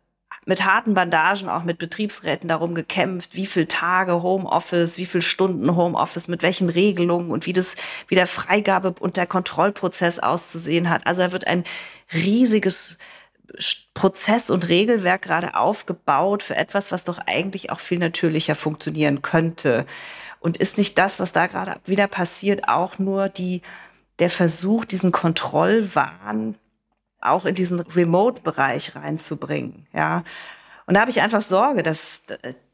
mit 0.50 0.66
harten 0.66 0.96
Bandagen 0.96 1.48
auch 1.48 1.64
mit 1.64 1.78
Betriebsräten 1.78 2.50
darum 2.50 2.74
gekämpft, 2.74 3.36
wie 3.36 3.46
viel 3.46 3.68
Tage 3.68 4.24
Homeoffice, 4.24 4.98
wie 4.98 5.06
viel 5.06 5.22
Stunden 5.22 5.76
Homeoffice, 5.76 6.28
mit 6.28 6.42
welchen 6.42 6.70
Regelungen 6.70 7.30
und 7.30 7.46
wie 7.46 7.54
das, 7.54 7.76
wie 8.08 8.16
der 8.16 8.26
Freigabe 8.26 8.96
und 9.00 9.16
der 9.16 9.28
Kontrollprozess 9.28 10.18
auszusehen 10.18 10.90
hat. 10.90 11.06
Also 11.06 11.22
da 11.22 11.32
wird 11.32 11.46
ein 11.46 11.66
riesiges 12.12 12.98
Prozess 13.94 14.50
und 14.50 14.70
Regelwerk 14.70 15.22
gerade 15.22 15.54
aufgebaut 15.54 16.42
für 16.42 16.56
etwas, 16.56 16.92
was 16.92 17.04
doch 17.04 17.20
eigentlich 17.28 17.70
auch 17.70 17.80
viel 17.80 18.00
natürlicher 18.00 18.56
funktionieren 18.56 19.22
könnte. 19.22 19.86
Und 20.40 20.58
ist 20.58 20.80
nicht 20.80 20.98
das, 20.98 21.20
was 21.20 21.32
da 21.32 21.46
gerade 21.46 21.76
wieder 21.86 22.08
passiert, 22.08 22.68
auch 22.68 22.98
nur 22.98 23.30
die, 23.30 23.62
der 24.18 24.32
Versuch, 24.32 24.84
diesen 24.86 25.12
Kontrollwahn 25.12 26.56
auch 27.21 27.45
in 27.45 27.55
diesen 27.55 27.79
Remote-Bereich 27.79 28.95
reinzubringen. 28.95 29.88
Ja. 29.93 30.23
Und 30.86 30.95
da 30.95 31.01
habe 31.01 31.12
ich 31.12 31.21
einfach 31.21 31.41
Sorge, 31.41 31.84
dass, 31.84 32.23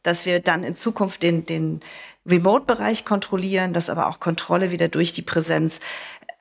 dass 0.03 0.25
wir 0.25 0.39
dann 0.39 0.63
in 0.63 0.75
Zukunft 0.75 1.23
den, 1.23 1.45
den 1.45 1.81
Remote-Bereich 2.25 3.05
kontrollieren, 3.05 3.73
dass 3.73 3.89
aber 3.89 4.07
auch 4.07 4.19
Kontrolle 4.19 4.71
wieder 4.71 4.87
durch 4.87 5.13
die 5.13 5.21
Präsenz 5.21 5.79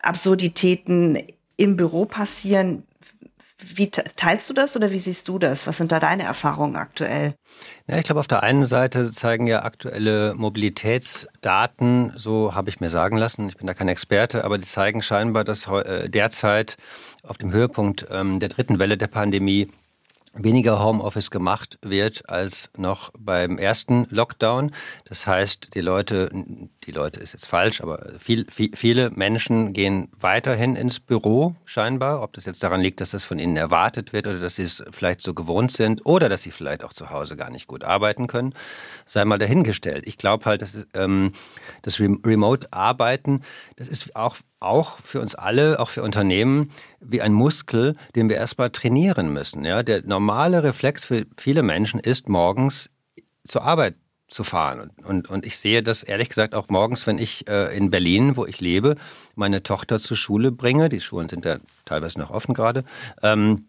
Absurditäten 0.01 1.19
im 1.57 1.77
Büro 1.77 2.05
passieren. 2.05 2.85
Wie 3.75 3.91
teilst 3.91 4.51
du 4.51 4.55
das 4.55 4.77
oder 4.77 4.91
wie 4.91 4.99
siehst 4.99 5.29
du 5.29 5.39
das? 5.39 5.67
Was 5.67 5.79
sind 5.79 5.93
da 5.93 6.01
deine 6.01 6.25
Erfahrungen 6.25 6.77
aktuell? 6.77 7.35
Ja, 7.87 7.97
ich 7.97 8.05
glaube, 8.05 8.21
auf 8.21 8.27
der 8.27 8.43
einen 8.43 8.67
Seite 8.67 9.11
zeigen 9.11 9.47
ja 9.47 9.63
aktuelle 9.63 10.35
Mobilitätsdaten, 10.35 12.13
so 12.17 12.55
habe 12.55 12.69
ich 12.69 12.81
mir 12.81 12.91
sagen 12.91 13.17
lassen, 13.17 13.49
ich 13.49 13.57
bin 13.57 13.67
da 13.67 13.75
kein 13.75 13.89
Experte, 13.89 14.45
aber 14.45 14.59
die 14.59 14.65
zeigen 14.65 15.03
scheinbar, 15.03 15.45
dass 15.45 15.67
äh, 15.67 16.09
derzeit 16.09 16.77
auf 17.23 17.39
dem 17.39 17.53
Höhepunkt 17.53 18.07
ähm, 18.11 18.41
der 18.41 18.49
dritten 18.49 18.79
Welle 18.79 18.97
der 18.97 19.09
Pandemie 19.09 19.69
weniger 20.35 20.83
Homeoffice 20.83 21.31
gemacht 21.31 21.79
wird 21.83 22.29
als 22.29 22.71
noch 22.77 23.11
beim 23.19 23.59
ersten 23.59 24.07
Lockdown. 24.11 24.73
Das 25.05 25.27
heißt, 25.27 25.75
die 25.75 25.81
Leute, 25.81 26.31
die 26.85 26.91
Leute 26.91 27.21
ist 27.21 27.33
jetzt 27.33 27.47
falsch, 27.47 27.81
aber 27.81 28.13
viel, 28.19 28.47
viel, 28.51 28.71
viele 28.75 29.11
Menschen 29.11 29.73
gehen 29.73 30.09
weiterhin 30.19 30.77
ins 30.77 31.01
Büro 31.01 31.55
scheinbar. 31.65 32.23
Ob 32.23 32.33
das 32.33 32.45
jetzt 32.45 32.63
daran 32.63 32.81
liegt, 32.81 33.01
dass 33.01 33.11
das 33.11 33.25
von 33.25 33.39
ihnen 33.39 33.57
erwartet 33.57 34.13
wird 34.13 34.27
oder 34.27 34.39
dass 34.39 34.57
sie 34.57 34.65
es 34.65 34.85
vielleicht 34.91 35.21
so 35.21 35.35
gewohnt 35.35 35.73
sind 35.73 36.05
oder 36.05 36.29
dass 36.29 36.43
sie 36.43 36.51
vielleicht 36.51 36.85
auch 36.85 36.93
zu 36.93 37.11
Hause 37.11 37.37
gar 37.37 37.51
nicht 37.51 37.67
gut 37.67 37.85
arbeiten 37.85 38.27
können, 38.27 38.55
sei 39.07 39.25
mal 39.25 39.39
dahingestellt. 39.39 40.05
Ich 40.07 40.19
glaube 40.19 40.45
halt, 40.47 40.63
dass 40.63 40.87
ähm, 40.95 41.33
das 41.83 42.01
Remote-Arbeiten, 42.01 43.43
das 43.77 43.89
ist 43.89 44.17
auch 44.17 44.37
auch 44.61 44.99
für 45.05 45.21
uns 45.21 45.35
alle, 45.35 45.79
auch 45.79 45.91
für 45.91 46.03
Unternehmen, 46.03 46.71
wie 47.01 47.21
ein 47.21 47.35
Muskel, 47.35 47.97
den 48.17 48.29
wir 48.29 48.37
erstmal 48.37 48.71
trainieren 48.71 49.33
müssen. 49.33 49.65
Ja? 49.65 49.83
Der 49.83 50.03
normale 50.03 50.63
Reflex 50.63 51.05
für 51.05 51.27
viele 51.37 51.63
Menschen 51.63 52.01
ist, 52.01 52.29
morgens 52.29 52.91
zur 53.45 53.63
Arbeit 53.63 53.95
zu 54.27 54.43
fahren. 54.43 54.81
Und, 54.81 55.05
und, 55.05 55.31
und 55.31 55.47
ich 55.47 55.59
sehe 55.59 55.83
das 55.83 56.03
ehrlich 56.03 56.29
gesagt 56.29 56.55
auch 56.55 56.69
morgens, 56.69 57.07
wenn 57.07 57.19
ich 57.19 57.47
äh, 57.47 57.77
in 57.77 57.91
Berlin, 57.91 58.37
wo 58.37 58.47
ich 58.47 58.61
lebe, 58.61 58.97
meine 59.35 59.63
Tochter 59.63 60.01
zur 60.01 60.17
Schule 60.17 60.51
bringe. 60.51 60.89
Die 60.89 61.01
Schulen 61.01 61.29
sind 61.29 61.45
ja 61.45 61.59
teilweise 61.85 62.19
noch 62.19 62.31
offen 62.31 62.55
gerade. 62.55 62.85
Ähm, 63.23 63.67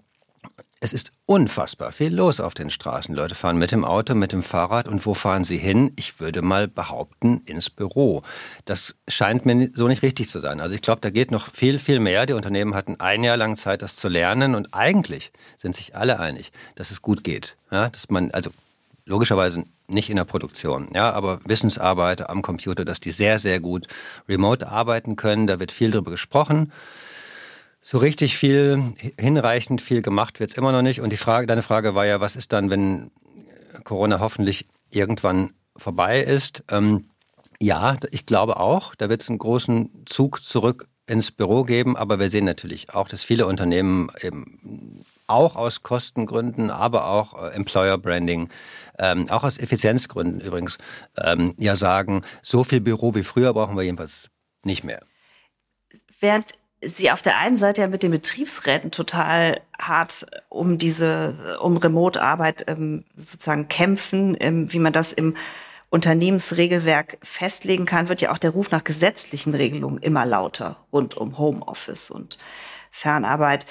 es 0.85 0.93
ist 0.93 1.13
unfassbar 1.25 1.91
viel 1.91 2.13
los 2.13 2.39
auf 2.39 2.53
den 2.53 2.69
Straßen. 2.69 3.15
Leute 3.15 3.33
fahren 3.33 3.57
mit 3.57 3.71
dem 3.71 3.83
Auto, 3.83 4.13
mit 4.13 4.31
dem 4.31 4.43
Fahrrad 4.43 4.87
und 4.87 5.03
wo 5.07 5.15
fahren 5.15 5.43
sie 5.43 5.57
hin? 5.57 5.91
Ich 5.95 6.19
würde 6.19 6.43
mal 6.43 6.67
behaupten, 6.67 7.41
ins 7.45 7.71
Büro. 7.71 8.21
Das 8.65 8.95
scheint 9.07 9.47
mir 9.47 9.71
so 9.73 9.87
nicht 9.87 10.03
richtig 10.03 10.29
zu 10.29 10.39
sein. 10.39 10.59
Also 10.59 10.75
ich 10.75 10.83
glaube, 10.83 11.01
da 11.01 11.09
geht 11.09 11.31
noch 11.31 11.49
viel, 11.51 11.79
viel 11.79 11.99
mehr. 11.99 12.27
Die 12.27 12.33
Unternehmen 12.33 12.75
hatten 12.75 12.99
ein 12.99 13.23
Jahr 13.23 13.35
lang 13.35 13.55
Zeit, 13.55 13.81
das 13.81 13.95
zu 13.95 14.09
lernen 14.09 14.53
und 14.53 14.75
eigentlich 14.75 15.31
sind 15.57 15.75
sich 15.75 15.95
alle 15.95 16.19
einig, 16.19 16.51
dass 16.75 16.91
es 16.91 17.01
gut 17.01 17.23
geht. 17.23 17.57
Ja, 17.71 17.89
dass 17.89 18.11
man, 18.11 18.29
also 18.29 18.51
logischerweise 19.05 19.63
nicht 19.87 20.11
in 20.11 20.17
der 20.17 20.25
Produktion, 20.25 20.89
ja, 20.93 21.11
aber 21.11 21.39
Wissensarbeiter 21.45 22.29
am 22.29 22.43
Computer, 22.43 22.85
dass 22.85 22.99
die 22.99 23.11
sehr, 23.11 23.39
sehr 23.39 23.59
gut 23.59 23.87
remote 24.29 24.67
arbeiten 24.67 25.15
können. 25.15 25.47
Da 25.47 25.59
wird 25.59 25.71
viel 25.71 25.89
drüber 25.89 26.11
gesprochen. 26.11 26.71
So 27.87 27.99
richtig 27.99 28.35
viel, 28.35 28.81
hinreichend 29.19 29.79
viel 29.79 30.01
gemacht 30.01 30.39
wird 30.39 30.49
es 30.49 30.57
immer 30.57 30.71
noch 30.71 30.81
nicht. 30.81 31.01
Und 31.01 31.11
die 31.11 31.17
Frage, 31.17 31.45
deine 31.45 31.61
Frage 31.61 31.93
war 31.93 32.03
ja, 32.03 32.19
was 32.19 32.35
ist 32.35 32.51
dann, 32.51 32.71
wenn 32.71 33.11
Corona 33.83 34.19
hoffentlich 34.19 34.67
irgendwann 34.89 35.53
vorbei 35.77 36.19
ist? 36.19 36.63
Ähm, 36.71 37.05
ja, 37.59 37.95
ich 38.09 38.25
glaube 38.25 38.57
auch, 38.57 38.95
da 38.95 39.07
wird 39.07 39.21
es 39.21 39.29
einen 39.29 39.37
großen 39.37 40.03
Zug 40.07 40.43
zurück 40.43 40.87
ins 41.05 41.31
Büro 41.31 41.61
geben, 41.61 41.95
aber 41.95 42.19
wir 42.19 42.31
sehen 42.31 42.45
natürlich 42.45 42.91
auch, 42.95 43.07
dass 43.07 43.23
viele 43.23 43.45
Unternehmen 43.45 44.09
eben 44.19 45.05
auch 45.27 45.55
aus 45.55 45.83
Kostengründen, 45.83 46.71
aber 46.71 47.05
auch 47.05 47.39
äh, 47.39 47.49
Employer 47.49 47.99
Branding, 47.99 48.49
ähm, 48.97 49.29
auch 49.29 49.43
aus 49.43 49.59
Effizienzgründen 49.59 50.41
übrigens, 50.41 50.79
ähm, 51.17 51.53
ja 51.59 51.75
sagen, 51.75 52.23
so 52.41 52.63
viel 52.63 52.81
Büro 52.81 53.13
wie 53.13 53.23
früher 53.23 53.53
brauchen 53.53 53.77
wir 53.77 53.83
jedenfalls 53.83 54.31
nicht 54.63 54.83
mehr. 54.83 55.03
Während 56.19 56.53
sie 56.85 57.11
auf 57.11 57.21
der 57.21 57.37
einen 57.37 57.55
Seite 57.55 57.81
ja 57.81 57.87
mit 57.87 58.03
den 58.03 58.11
Betriebsräten 58.11 58.91
total 58.91 59.61
hart 59.79 60.25
um 60.49 60.77
diese, 60.77 61.57
um 61.61 61.77
Remote-Arbeit 61.77 62.65
ähm, 62.67 63.03
sozusagen 63.15 63.67
kämpfen, 63.67 64.37
ähm, 64.39 64.71
wie 64.71 64.79
man 64.79 64.93
das 64.93 65.11
im 65.11 65.35
Unternehmensregelwerk 65.89 67.17
festlegen 67.21 67.85
kann, 67.85 68.09
wird 68.09 68.21
ja 68.21 68.31
auch 68.31 68.37
der 68.37 68.51
Ruf 68.51 68.71
nach 68.71 68.83
gesetzlichen 68.83 69.53
Regelungen 69.53 69.99
immer 69.99 70.25
lauter 70.25 70.77
rund 70.91 71.15
um 71.15 71.37
Homeoffice 71.37 72.09
und 72.09 72.37
Fernarbeit. 72.91 73.65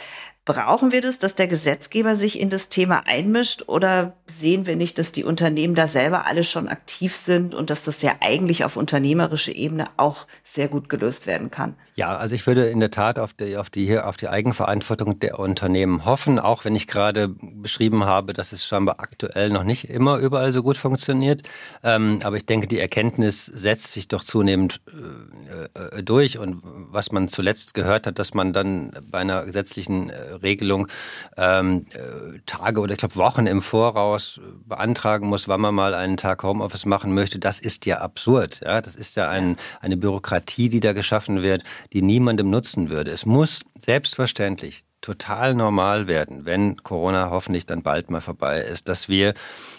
Brauchen 0.46 0.92
wir 0.92 1.00
das, 1.00 1.18
dass 1.18 1.36
der 1.36 1.46
Gesetzgeber 1.46 2.16
sich 2.16 2.38
in 2.38 2.50
das 2.50 2.68
Thema 2.68 3.06
einmischt 3.06 3.64
oder 3.66 4.12
sehen 4.26 4.66
wir 4.66 4.76
nicht, 4.76 4.98
dass 4.98 5.10
die 5.10 5.24
Unternehmen 5.24 5.74
da 5.74 5.86
selber 5.86 6.26
alle 6.26 6.44
schon 6.44 6.68
aktiv 6.68 7.16
sind 7.16 7.54
und 7.54 7.70
dass 7.70 7.82
das 7.82 8.02
ja 8.02 8.16
eigentlich 8.20 8.62
auf 8.62 8.76
unternehmerischer 8.76 9.54
Ebene 9.54 9.88
auch 9.96 10.26
sehr 10.42 10.68
gut 10.68 10.90
gelöst 10.90 11.26
werden 11.26 11.50
kann? 11.50 11.76
Ja, 11.96 12.16
also 12.16 12.34
ich 12.34 12.46
würde 12.46 12.66
in 12.66 12.80
der 12.80 12.90
Tat 12.90 13.18
auf 13.18 13.32
die, 13.32 13.56
auf 13.56 13.70
die, 13.70 13.98
auf 13.98 14.18
die 14.18 14.28
Eigenverantwortung 14.28 15.20
der 15.20 15.38
Unternehmen 15.38 16.04
hoffen, 16.04 16.38
auch 16.38 16.64
wenn 16.64 16.74
ich 16.74 16.88
gerade 16.88 17.28
beschrieben 17.28 18.04
habe, 18.04 18.34
dass 18.34 18.52
es 18.52 18.66
scheinbar 18.66 18.96
aktuell 18.98 19.48
noch 19.50 19.62
nicht 19.62 19.88
immer 19.88 20.18
überall 20.18 20.52
so 20.52 20.62
gut 20.62 20.76
funktioniert. 20.76 21.42
Ähm, 21.82 22.18
aber 22.22 22.36
ich 22.36 22.44
denke, 22.44 22.66
die 22.66 22.80
Erkenntnis 22.80 23.46
setzt 23.46 23.92
sich 23.92 24.08
doch 24.08 24.24
zunehmend 24.24 24.80
äh, 24.88 25.98
äh 25.98 26.02
durch 26.02 26.38
und 26.38 26.60
was 26.64 27.12
man 27.12 27.28
zuletzt 27.28 27.72
gehört 27.74 28.06
hat, 28.06 28.18
dass 28.18 28.34
man 28.34 28.52
dann 28.52 28.90
bei 29.08 29.20
einer 29.20 29.44
gesetzlichen 29.44 30.10
äh, 30.10 30.33
Regelung 30.42 30.88
ähm, 31.36 31.86
äh, 31.92 32.38
Tage 32.46 32.80
oder 32.80 32.92
ich 32.92 32.98
glaube 32.98 33.16
Wochen 33.16 33.46
im 33.46 33.62
Voraus 33.62 34.40
beantragen 34.66 35.28
muss, 35.28 35.48
wann 35.48 35.60
man 35.60 35.74
mal 35.74 35.94
einen 35.94 36.16
Tag 36.16 36.42
Homeoffice 36.42 36.86
machen 36.86 37.14
möchte, 37.14 37.38
das 37.38 37.58
ist 37.58 37.86
ja 37.86 37.98
absurd. 37.98 38.60
Ja? 38.64 38.80
Das 38.80 38.96
ist 38.96 39.16
ja 39.16 39.28
ein, 39.28 39.56
eine 39.80 39.96
Bürokratie, 39.96 40.68
die 40.68 40.80
da 40.80 40.92
geschaffen 40.92 41.42
wird, 41.42 41.62
die 41.92 42.02
niemandem 42.02 42.50
nutzen 42.50 42.90
würde. 42.90 43.10
Es 43.10 43.26
muss 43.26 43.64
selbstverständlich 43.78 44.84
total 45.04 45.54
normal 45.54 46.06
werden, 46.06 46.46
wenn 46.46 46.82
Corona 46.82 47.28
hoffentlich 47.28 47.66
dann 47.66 47.82
bald 47.82 48.10
mal 48.10 48.22
vorbei 48.22 48.62
ist, 48.62 48.88
dass 48.88 49.06
wir 49.06 49.34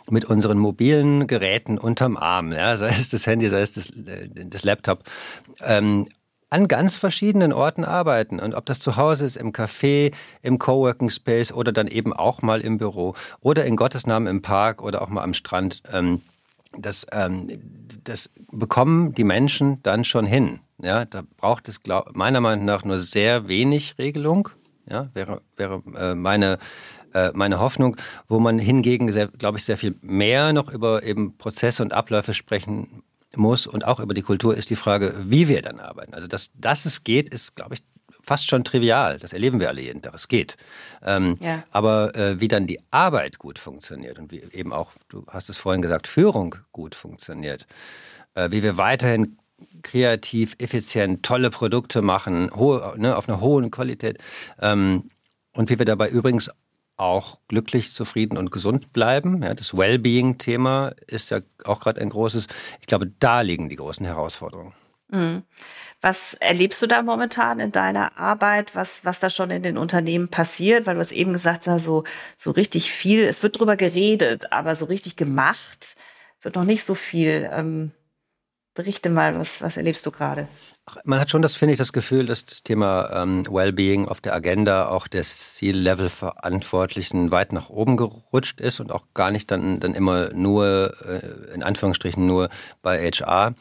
mit 0.08 0.24
unseren 0.26 0.60
mobilen 0.60 1.26
Geräten 1.26 1.80
unterm 1.80 2.16
Arm, 2.16 2.52
ja, 2.52 2.78
sei 2.78 2.90
es 2.90 3.10
das 3.10 3.26
Handy, 3.26 3.50
sei 3.50 3.62
es 3.62 3.74
das, 3.74 3.88
äh, 3.88 4.30
das 4.30 4.64
Laptop, 4.64 5.04
ähm, 5.62 6.08
an 6.50 6.68
ganz 6.68 6.98
verschiedenen 6.98 7.54
Orten 7.54 7.84
arbeiten. 7.84 8.40
Und 8.40 8.56
ob 8.56 8.66
das 8.66 8.80
zu 8.80 8.96
Hause 8.96 9.26
ist, 9.26 9.38
im 9.38 9.52
Café, 9.52 10.14
im 10.42 10.60
Coworking 10.60 11.10
Space 11.10 11.52
oder 11.52 11.72
dann 11.72 11.88
eben 11.88 12.14
auch 12.14 12.42
mal 12.42 12.62
im 12.62 12.78
Büro 12.78 13.16
oder 13.42 13.66
in 13.66 13.76
Gottes 13.76 14.08
Namen 14.08 14.28
im 14.28 14.42
Park 14.42 14.82
oder 14.82 15.02
auch 15.02 15.10
mal 15.10 15.24
am 15.24 15.34
Strand. 15.34 15.82
Ähm, 15.92 16.22
das, 16.78 17.08
ähm, 17.12 17.48
das 18.04 18.30
bekommen 18.52 19.14
die 19.14 19.24
Menschen 19.24 19.82
dann 19.84 20.04
schon 20.04 20.26
hin. 20.26 20.60
Ja, 20.78 21.06
da 21.06 21.24
braucht 21.38 21.70
es 21.70 21.82
glaub, 21.82 22.16
meiner 22.16 22.42
Meinung 22.42 22.66
nach 22.66 22.84
nur 22.84 23.00
sehr 23.00 23.48
wenig 23.48 23.98
Regelung. 23.98 24.50
Ja, 24.88 25.10
wäre, 25.14 25.42
wäre 25.56 25.82
äh, 25.98 26.16
meine 26.16 26.60
äh, 27.14 27.32
meine 27.34 27.60
Hoffnung, 27.60 27.96
wo 28.28 28.40
man 28.40 28.60
hingegen, 28.60 29.08
glaube 29.08 29.58
ich, 29.58 29.64
sehr 29.64 29.78
viel 29.78 29.96
mehr 30.02 30.52
noch 30.52 30.70
über 30.70 31.02
eben 31.04 31.38
Prozesse 31.38 31.82
und 31.82 31.94
Abläufe 31.94 32.34
sprechen 32.34 33.04
muss 33.38 33.68
und 33.68 33.86
auch 33.86 34.00
über 34.00 34.14
die 34.14 34.22
Kultur 34.22 34.56
ist 34.56 34.70
die 34.70 34.76
Frage, 34.76 35.16
wie 35.24 35.48
wir 35.48 35.62
dann 35.62 35.80
arbeiten. 35.80 36.14
Also, 36.14 36.28
dass, 36.28 36.52
dass 36.56 36.86
es 36.86 37.04
geht, 37.04 37.30
ist, 37.30 37.56
glaube 37.56 37.76
ich, 37.76 37.84
fast 38.26 38.50
schon 38.50 38.64
trivial. 38.64 39.20
Das 39.20 39.34
erleben 39.34 39.60
wir 39.60 39.70
alle 39.70 39.82
jeden 39.82 40.02
Tag. 40.02 40.16
Es 40.16 40.28
geht. 40.28 40.58
Ähm, 41.04 41.38
ja. 41.40 41.64
Aber 41.72 42.16
äh, 42.16 42.40
wie 42.40 42.48
dann 42.48 42.68
die 42.68 42.80
Arbeit 42.92 43.38
gut 43.38 43.60
funktioniert 43.60 44.18
und 44.20 44.32
wie 44.32 44.44
eben 44.52 44.74
auch, 44.74 44.92
du 45.10 45.26
hast 45.28 45.50
es 45.50 45.58
vorhin 45.58 45.82
gesagt, 45.82 46.08
Führung 46.08 46.56
gut 46.72 46.96
funktioniert, 46.96 47.68
äh, 48.34 48.50
wie 48.52 48.64
wir 48.64 48.78
weiterhin 48.78 49.38
kreativ, 49.84 50.56
effizient, 50.60 51.24
tolle 51.24 51.50
Produkte 51.50 52.02
machen, 52.02 52.52
hohe, 52.56 52.96
ne, 52.98 53.16
auf 53.16 53.30
einer 53.30 53.40
hohen 53.40 53.72
Qualität 53.72 54.18
ähm, 54.60 55.10
und 55.54 55.70
wie 55.70 55.80
wir 55.80 55.86
dabei 55.86 56.10
übrigens 56.10 56.50
auch 56.98 57.40
glücklich, 57.48 57.94
zufrieden 57.94 58.38
und 58.38 58.52
gesund 58.52 58.94
bleiben. 58.94 59.44
Ja, 59.44 59.54
das 59.54 59.78
Wellbeing-Thema 59.78 60.94
ist 61.08 61.32
ja 61.32 61.40
auch 61.64 61.80
gerade 61.80 62.02
ein 62.02 62.10
großes. 62.10 62.48
Ich 62.80 62.88
glaube, 62.88 63.12
da 63.20 63.42
liegen 63.42 63.70
die 63.70 63.76
großen 63.76 64.06
Herausforderungen. 64.06 64.74
Mhm. 65.10 65.44
Was 66.02 66.36
erlebst 66.36 66.82
du 66.82 66.88
da 66.88 67.02
momentan 67.02 67.60
in 67.60 67.72
deiner 67.72 68.18
Arbeit, 68.18 68.76
was, 68.76 69.06
was 69.06 69.20
da 69.20 69.30
schon 69.30 69.50
in 69.50 69.64
den 69.64 69.78
Unternehmen 69.78 70.30
passiert? 70.30 70.86
Weil 70.86 70.96
du 70.96 71.00
hast 71.00 71.12
eben 71.12 71.34
gesagt, 71.34 71.64
so, 71.64 72.04
so 72.38 72.52
richtig 72.52 72.92
viel, 72.92 73.24
es 73.24 73.44
wird 73.44 73.60
drüber 73.60 73.76
geredet, 73.76 74.52
aber 74.52 74.76
so 74.76 74.86
richtig 74.86 75.16
gemacht 75.16 75.96
wird 76.42 76.56
noch 76.56 76.64
nicht 76.64 76.84
so 76.86 76.96
viel. 76.96 77.50
Ähm, 77.52 77.92
Berichte 78.76 79.10
mal, 79.10 79.40
was, 79.40 79.62
was 79.62 79.78
erlebst 79.78 80.06
du 80.06 80.12
gerade? 80.12 80.50
Man 81.06 81.18
hat 81.18 81.30
schon 81.30 81.42
das, 81.42 81.56
finde 81.56 81.72
ich, 81.72 81.78
das 81.78 81.94
Gefühl, 81.94 82.26
dass 82.26 82.46
das 82.46 82.62
Thema 82.62 83.10
ähm, 83.14 83.46
Wellbeing 83.50 84.10
auf 84.10 84.20
der 84.20 84.36
Agenda 84.36 84.90
auch 84.90 85.08
des 85.08 85.56
C-Level-Verantwortlichen 85.56 87.32
weit 87.32 87.54
nach 87.54 87.70
oben 87.70 87.96
gerutscht 87.96 88.60
ist 88.60 88.82
und 88.82 88.92
auch 88.92 89.06
gar 89.14 89.32
nicht 89.32 89.50
dann, 89.50 89.80
dann 89.80 89.96
immer 89.96 90.34
nur, 90.34 90.94
äh, 91.06 91.54
in 91.54 91.64
Anführungsstrichen, 91.64 92.26
nur 92.26 92.50
bei 92.82 93.10
HR 93.10 93.56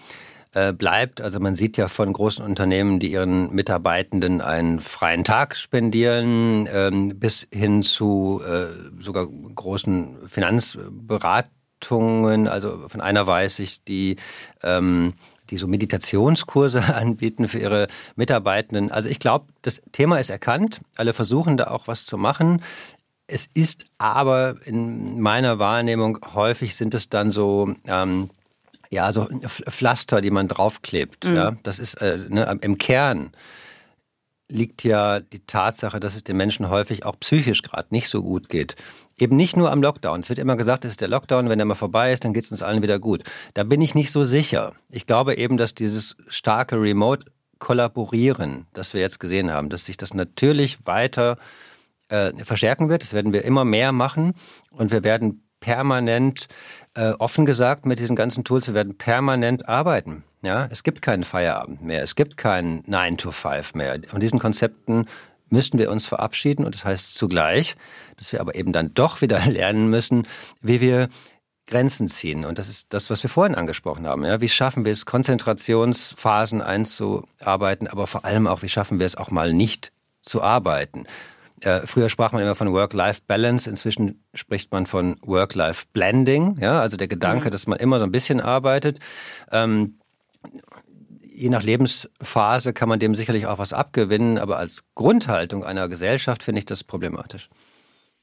äh, 0.53 0.72
bleibt. 0.72 1.20
Also 1.20 1.38
man 1.38 1.55
sieht 1.55 1.77
ja 1.77 1.87
von 1.87 2.12
großen 2.12 2.44
Unternehmen, 2.44 2.98
die 2.98 3.12
ihren 3.12 3.55
Mitarbeitenden 3.55 4.40
einen 4.40 4.81
freien 4.81 5.22
Tag 5.22 5.55
spendieren, 5.55 6.68
ähm, 6.72 7.20
bis 7.20 7.46
hin 7.53 7.85
zu 7.85 8.42
äh, 8.44 8.66
sogar 9.00 9.29
großen 9.29 10.29
Finanzberatungen 10.29 11.55
Beratungen, 11.85 12.49
also 12.49 12.88
von 12.88 13.01
einer 13.01 13.27
weiß 13.27 13.61
ich, 13.61 13.85
die 13.85 14.16
ähm, 14.62 15.12
die 15.51 15.59
so 15.59 15.66
Meditationskurse 15.66 16.83
anbieten 16.94 17.49
für 17.49 17.59
ihre 17.59 17.87
Mitarbeitenden. 18.16 18.90
Also 18.90 19.09
ich 19.09 19.18
glaube, 19.18 19.47
das 19.62 19.83
Thema 19.92 20.18
ist 20.18 20.31
erkannt. 20.31 20.81
Alle 20.97 21.12
versuchen 21.12 21.57
da 21.57 21.68
auch 21.68 21.87
was 21.87 22.07
zu 22.07 22.16
machen. 22.16 22.62
Es 23.27 23.49
ist 23.53 23.87
aber 23.99 24.57
in 24.64 25.20
meiner 25.20 25.59
Wahrnehmung 25.59 26.18
häufig 26.35 26.77
sind 26.77 26.94
es 26.94 27.09
dann 27.09 27.31
so 27.31 27.75
ähm, 27.87 28.31
ja 28.90 29.12
so 29.12 29.29
Pflaster, 29.47 30.20
die 30.20 30.31
man 30.31 30.49
draufklebt. 30.49 31.27
Mhm. 31.27 31.37
Ja, 31.37 31.57
das 31.62 31.79
ist 31.79 31.94
äh, 31.94 32.18
ne, 32.29 32.59
im 32.61 32.79
Kern 32.79 33.31
liegt 34.49 34.85
ja 34.85 35.20
die 35.20 35.40
Tatsache, 35.40 36.01
dass 36.01 36.16
es 36.16 36.25
den 36.25 36.37
Menschen 36.37 36.68
häufig 36.68 37.05
auch 37.05 37.18
psychisch 37.18 37.62
gerade 37.62 37.88
nicht 37.90 38.09
so 38.09 38.23
gut 38.23 38.49
geht. 38.49 38.77
Eben 39.18 39.37
nicht 39.37 39.57
nur 39.57 39.70
am 39.70 39.83
Lockdown. 39.83 40.20
Es 40.20 40.29
wird 40.29 40.38
immer 40.38 40.57
gesagt, 40.57 40.85
es 40.85 40.92
ist 40.92 41.00
der 41.00 41.09
Lockdown, 41.09 41.48
wenn 41.48 41.59
der 41.59 41.66
mal 41.66 41.74
vorbei 41.74 42.12
ist, 42.12 42.24
dann 42.24 42.35
geht 42.35 42.44
es 42.44 42.50
uns 42.50 42.62
allen 42.62 42.83
wieder 42.83 42.98
gut. 42.98 43.22
Da 43.55 43.64
bin 43.64 43.81
ich 43.81 43.94
nicht 43.94 44.11
so 44.11 44.24
sicher. 44.24 44.72
Ich 44.90 45.07
glaube 45.07 45.37
eben, 45.37 45.57
dass 45.57 45.74
dieses 45.74 46.16
starke 46.29 46.81
Remote 46.81 47.27
kollaborieren, 47.59 48.66
das 48.72 48.94
wir 48.94 49.00
jetzt 49.00 49.20
gesehen 49.20 49.53
haben, 49.53 49.70
dass 49.70 49.87
sich 49.87 49.96
das 49.96 50.14
natürlich 50.14 50.79
weiter 50.85 51.38
äh, 52.09 52.33
verstärken 52.44 52.88
wird. 52.88 53.03
Das 53.03 53.12
werden 53.12 53.33
wir 53.33 53.44
immer 53.44 53.64
mehr 53.64 53.92
machen 53.92 54.35
und 54.70 54.90
wir 54.90 55.05
werden 55.05 55.44
permanent, 55.61 56.46
äh, 56.92 57.12
offen 57.12 57.46
gesagt, 57.46 57.87
mit 57.87 57.98
diesen 57.98 58.16
ganzen 58.16 58.44
Tools, 58.44 58.66
wir 58.66 58.74
werden 58.74 58.98
permanent 58.98 59.66
arbeiten. 59.66 60.22
Ja, 60.42 60.68
es 60.70 60.83
gibt 60.83 61.00
keinen 61.00 61.24
Feierabend 61.24 61.83
mehr, 61.83 62.03
es 62.03 62.16
gibt 62.16 62.37
keinen 62.37 62.83
9 62.87 63.16
to 63.16 63.31
5 63.31 63.74
mehr. 63.74 63.98
Von 64.07 64.20
diesen 64.20 64.38
Konzepten 64.38 65.07
müssten 65.48 65.78
wir 65.78 65.90
uns 65.90 66.07
verabschieden 66.07 66.64
und 66.64 66.74
das 66.74 66.85
heißt 66.85 67.14
zugleich, 67.14 67.76
dass 68.16 68.33
wir 68.33 68.40
aber 68.40 68.54
eben 68.54 68.72
dann 68.72 68.94
doch 68.94 69.20
wieder 69.20 69.40
lernen 69.46 69.88
müssen, 69.88 70.26
wie 70.61 70.80
wir 70.80 71.09
Grenzen 71.66 72.09
ziehen. 72.09 72.44
Und 72.44 72.59
das 72.59 72.68
ist 72.68 72.87
das, 72.90 73.09
was 73.09 73.22
wir 73.22 73.30
vorhin 73.30 73.54
angesprochen 73.54 74.07
haben. 74.07 74.24
Ja? 74.24 74.40
Wie 74.40 74.48
schaffen 74.48 74.85
wir 74.85 74.92
es, 74.92 75.07
Konzentrationsphasen 75.07 76.61
einzuarbeiten, 76.61 77.88
aber 77.88 78.07
vor 78.07 78.24
allem 78.24 78.46
auch, 78.46 78.62
wie 78.62 78.68
schaffen 78.68 78.98
wir 78.98 79.07
es 79.07 79.16
auch 79.16 79.30
mal 79.30 79.52
nicht 79.52 79.92
zu 80.20 80.42
arbeiten? 80.42 81.07
Äh, 81.61 81.87
früher 81.87 82.11
sprach 82.11 82.33
man 82.33 82.42
immer 82.42 82.54
von 82.54 82.72
Work-Life-Balance, 82.72 83.70
inzwischen 83.70 84.22
spricht 84.35 84.72
man 84.72 84.85
von 84.85 85.16
Work-Life-Blending, 85.22 86.59
ja, 86.61 86.80
also 86.80 86.96
der 86.98 87.09
Gedanke, 87.09 87.46
mhm. 87.46 87.52
dass 87.52 87.66
man 87.66 87.78
immer 87.78 87.98
so 87.98 88.04
ein 88.04 88.12
bisschen 88.12 88.40
arbeitet. 88.40 88.98
Ähm, 89.50 89.98
je 91.35 91.49
nach 91.49 91.62
Lebensphase 91.62 92.73
kann 92.73 92.88
man 92.88 92.99
dem 92.99 93.14
sicherlich 93.14 93.47
auch 93.47 93.59
was 93.59 93.73
abgewinnen, 93.73 94.38
aber 94.38 94.59
als 94.59 94.85
Grundhaltung 94.94 95.64
einer 95.64 95.88
Gesellschaft 95.88 96.42
finde 96.42 96.61
ich 96.61 96.66
das 96.66 96.85
problematisch. 96.85 97.49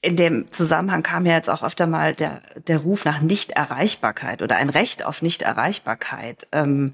In 0.04 0.16
dem 0.16 0.50
Zusammenhang 0.52 1.04
kam 1.04 1.28
ja 1.28 1.34
jetzt 1.34 1.50
auch 1.50 1.62
öfter 1.62 1.86
mal 1.86 2.16
der, 2.16 2.42
der 2.68 2.80
Ruf 2.80 3.06
nach 3.06 3.22
Nichterreichbarkeit 3.22 4.42
oder 4.42 4.56
ein 4.56 4.70
Recht 4.70 5.06
auf 5.06 5.22
Nichterreichbarkeit. 5.22 6.48
Ähm, 6.52 6.94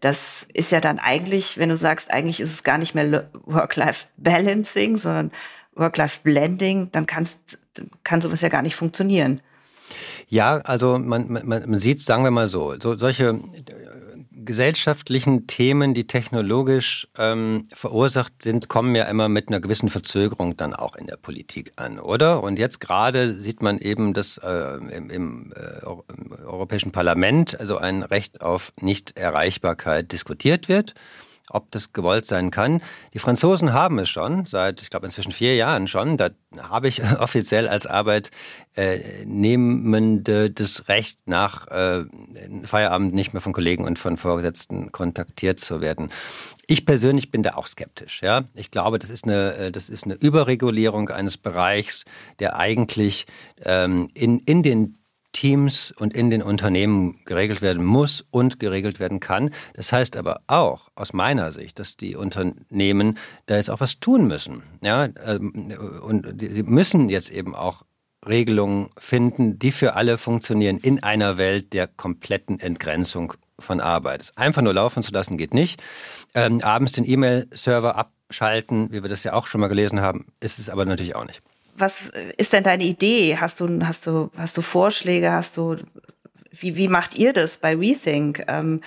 das 0.00 0.46
ist 0.54 0.72
ja 0.72 0.80
dann 0.80 0.98
eigentlich, 0.98 1.58
wenn 1.58 1.68
du 1.68 1.76
sagst, 1.76 2.10
eigentlich 2.10 2.40
ist 2.40 2.52
es 2.52 2.64
gar 2.64 2.78
nicht 2.78 2.96
mehr 2.96 3.30
Work-Life-Balancing, 3.44 4.96
sondern 4.96 5.30
Work-Life-Blending, 5.74 6.90
dann 6.90 7.06
kannst, 7.06 7.58
kann 8.02 8.20
sowas 8.20 8.40
ja 8.40 8.48
gar 8.48 8.62
nicht 8.62 8.74
funktionieren. 8.74 9.40
Ja, 10.28 10.56
also 10.58 10.98
man, 10.98 11.30
man, 11.30 11.44
man 11.44 11.78
sieht, 11.78 12.02
sagen 12.02 12.24
wir 12.24 12.30
mal 12.30 12.48
so, 12.48 12.74
so 12.80 12.98
solche 12.98 13.38
gesellschaftlichen 14.48 15.46
Themen, 15.46 15.92
die 15.92 16.06
technologisch 16.06 17.06
ähm, 17.18 17.68
verursacht 17.70 18.42
sind, 18.42 18.70
kommen 18.70 18.94
ja 18.94 19.04
immer 19.04 19.28
mit 19.28 19.48
einer 19.48 19.60
gewissen 19.60 19.90
Verzögerung 19.90 20.56
dann 20.56 20.72
auch 20.72 20.96
in 20.96 21.06
der 21.06 21.18
Politik 21.18 21.72
an, 21.76 22.00
oder? 22.00 22.42
Und 22.42 22.58
jetzt 22.58 22.80
gerade 22.80 23.38
sieht 23.38 23.60
man 23.60 23.76
eben, 23.76 24.14
dass 24.14 24.38
äh, 24.38 24.78
im, 24.90 25.10
im, 25.10 25.52
äh, 25.54 25.84
im 25.84 26.32
Europäischen 26.46 26.92
Parlament 26.92 27.60
also 27.60 27.76
ein 27.76 28.02
Recht 28.02 28.40
auf 28.40 28.72
Nichterreichbarkeit 28.80 30.12
diskutiert 30.12 30.70
wird 30.70 30.94
ob 31.50 31.70
das 31.70 31.92
gewollt 31.92 32.24
sein 32.26 32.50
kann. 32.50 32.82
Die 33.14 33.18
Franzosen 33.18 33.72
haben 33.72 33.98
es 33.98 34.08
schon, 34.08 34.46
seit, 34.46 34.80
ich 34.82 34.90
glaube, 34.90 35.06
inzwischen 35.06 35.32
vier 35.32 35.56
Jahren 35.56 35.88
schon. 35.88 36.16
Da 36.16 36.30
habe 36.58 36.88
ich 36.88 37.02
offiziell 37.18 37.68
als 37.68 37.86
Arbeitnehmende 37.86 40.50
das 40.50 40.88
Recht, 40.88 41.20
nach 41.26 41.66
äh, 41.68 42.04
Feierabend 42.64 43.14
nicht 43.14 43.32
mehr 43.32 43.42
von 43.42 43.52
Kollegen 43.52 43.84
und 43.84 43.98
von 43.98 44.16
Vorgesetzten 44.16 44.92
kontaktiert 44.92 45.58
zu 45.60 45.80
werden. 45.80 46.10
Ich 46.66 46.84
persönlich 46.84 47.30
bin 47.30 47.42
da 47.42 47.54
auch 47.54 47.66
skeptisch. 47.66 48.20
Ja? 48.22 48.44
Ich 48.54 48.70
glaube, 48.70 48.98
das 48.98 49.08
ist 49.08 49.24
eine, 49.24 49.54
äh, 49.54 49.72
das 49.72 49.88
ist 49.88 50.04
eine 50.04 50.14
Überregulierung 50.14 51.08
eines 51.08 51.38
Bereichs, 51.38 52.04
der 52.40 52.56
eigentlich 52.56 53.24
ähm, 53.64 54.10
in, 54.12 54.40
in 54.40 54.62
den 54.62 54.97
Teams 55.32 55.92
und 55.92 56.14
in 56.14 56.30
den 56.30 56.42
Unternehmen 56.42 57.20
geregelt 57.24 57.62
werden 57.62 57.84
muss 57.84 58.24
und 58.30 58.58
geregelt 58.58 58.98
werden 58.98 59.20
kann. 59.20 59.50
Das 59.74 59.92
heißt 59.92 60.16
aber 60.16 60.40
auch 60.46 60.88
aus 60.94 61.12
meiner 61.12 61.52
Sicht, 61.52 61.78
dass 61.78 61.96
die 61.96 62.16
Unternehmen 62.16 63.18
da 63.46 63.56
jetzt 63.56 63.70
auch 63.70 63.80
was 63.80 64.00
tun 64.00 64.26
müssen. 64.26 64.62
Ja, 64.82 65.08
ähm, 65.24 65.72
und 66.02 66.40
sie 66.40 66.62
müssen 66.62 67.08
jetzt 67.08 67.30
eben 67.30 67.54
auch 67.54 67.82
Regelungen 68.26 68.90
finden, 68.98 69.58
die 69.58 69.70
für 69.70 69.94
alle 69.94 70.18
funktionieren 70.18 70.78
in 70.78 71.02
einer 71.02 71.38
Welt 71.38 71.72
der 71.72 71.86
kompletten 71.86 72.58
Entgrenzung 72.58 73.34
von 73.58 73.80
Arbeit. 73.80 74.22
Es 74.22 74.36
einfach 74.36 74.62
nur 74.62 74.74
laufen 74.74 75.02
zu 75.02 75.12
lassen 75.12 75.36
geht 75.36 75.54
nicht. 75.54 75.82
Ähm, 76.34 76.60
abends 76.62 76.92
den 76.92 77.08
E-Mail-Server 77.08 77.96
abschalten, 77.96 78.92
wie 78.92 79.02
wir 79.02 79.08
das 79.08 79.24
ja 79.24 79.32
auch 79.32 79.46
schon 79.46 79.60
mal 79.60 79.68
gelesen 79.68 80.00
haben, 80.00 80.26
ist 80.40 80.58
es 80.58 80.68
aber 80.68 80.84
natürlich 80.84 81.14
auch 81.14 81.26
nicht 81.26 81.42
was 81.78 82.10
ist 82.36 82.52
denn 82.52 82.64
deine 82.64 82.84
Idee? 82.84 83.36
Hast 83.38 83.60
du, 83.60 83.80
hast 83.84 84.06
du, 84.06 84.30
hast 84.36 84.56
du 84.56 84.62
Vorschläge? 84.62 85.32
Hast 85.32 85.56
du, 85.56 85.76
wie, 86.50 86.76
wie 86.76 86.88
macht 86.88 87.16
ihr 87.16 87.32
das 87.32 87.58
bei 87.58 87.74
Rethink, 87.74 88.44
ähm, 88.48 88.82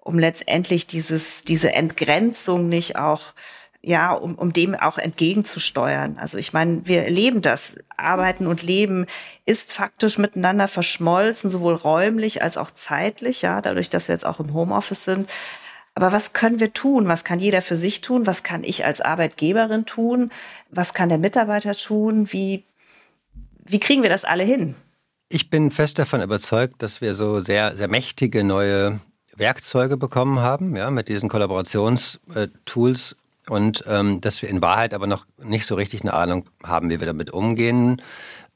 um 0.00 0.18
letztendlich 0.18 0.86
dieses, 0.86 1.42
diese 1.42 1.72
Entgrenzung 1.72 2.68
nicht 2.68 2.96
auch, 2.96 3.34
ja, 3.82 4.12
um, 4.12 4.34
um 4.36 4.52
dem 4.52 4.74
auch 4.74 4.98
entgegenzusteuern? 4.98 6.18
Also 6.18 6.38
ich 6.38 6.52
meine, 6.52 6.86
wir 6.86 7.04
erleben 7.04 7.42
das. 7.42 7.76
Arbeiten 7.96 8.46
und 8.46 8.62
Leben 8.62 9.06
ist 9.46 9.72
faktisch 9.72 10.18
miteinander 10.18 10.68
verschmolzen, 10.68 11.48
sowohl 11.48 11.74
räumlich 11.74 12.42
als 12.42 12.58
auch 12.58 12.70
zeitlich, 12.70 13.42
ja, 13.42 13.62
dadurch, 13.62 13.88
dass 13.88 14.08
wir 14.08 14.14
jetzt 14.14 14.26
auch 14.26 14.38
im 14.38 14.52
Homeoffice 14.52 15.04
sind. 15.04 15.30
Aber 15.96 16.12
was 16.12 16.34
können 16.34 16.60
wir 16.60 16.74
tun? 16.74 17.08
Was 17.08 17.24
kann 17.24 17.40
jeder 17.40 17.62
für 17.62 17.74
sich 17.74 18.02
tun? 18.02 18.26
Was 18.26 18.42
kann 18.42 18.62
ich 18.64 18.84
als 18.84 19.00
Arbeitgeberin 19.00 19.86
tun? 19.86 20.30
Was 20.70 20.92
kann 20.92 21.08
der 21.08 21.16
Mitarbeiter 21.16 21.72
tun? 21.72 22.30
Wie, 22.32 22.64
wie 23.64 23.80
kriegen 23.80 24.02
wir 24.02 24.10
das 24.10 24.26
alle 24.26 24.44
hin? 24.44 24.74
Ich 25.30 25.48
bin 25.48 25.70
fest 25.70 25.98
davon 25.98 26.20
überzeugt, 26.20 26.82
dass 26.82 27.00
wir 27.00 27.14
so 27.14 27.40
sehr, 27.40 27.78
sehr 27.78 27.88
mächtige 27.88 28.44
neue 28.44 29.00
Werkzeuge 29.36 29.96
bekommen 29.96 30.40
haben, 30.40 30.76
ja, 30.76 30.90
mit 30.90 31.08
diesen 31.08 31.30
Kollaborationstools 31.30 33.16
und 33.48 33.84
ähm, 33.86 34.20
dass 34.20 34.42
wir 34.42 34.50
in 34.50 34.60
Wahrheit 34.60 34.92
aber 34.92 35.06
noch 35.06 35.26
nicht 35.42 35.64
so 35.64 35.76
richtig 35.76 36.02
eine 36.02 36.12
Ahnung 36.12 36.50
haben, 36.62 36.90
wie 36.90 37.00
wir 37.00 37.06
damit 37.06 37.30
umgehen 37.30 38.02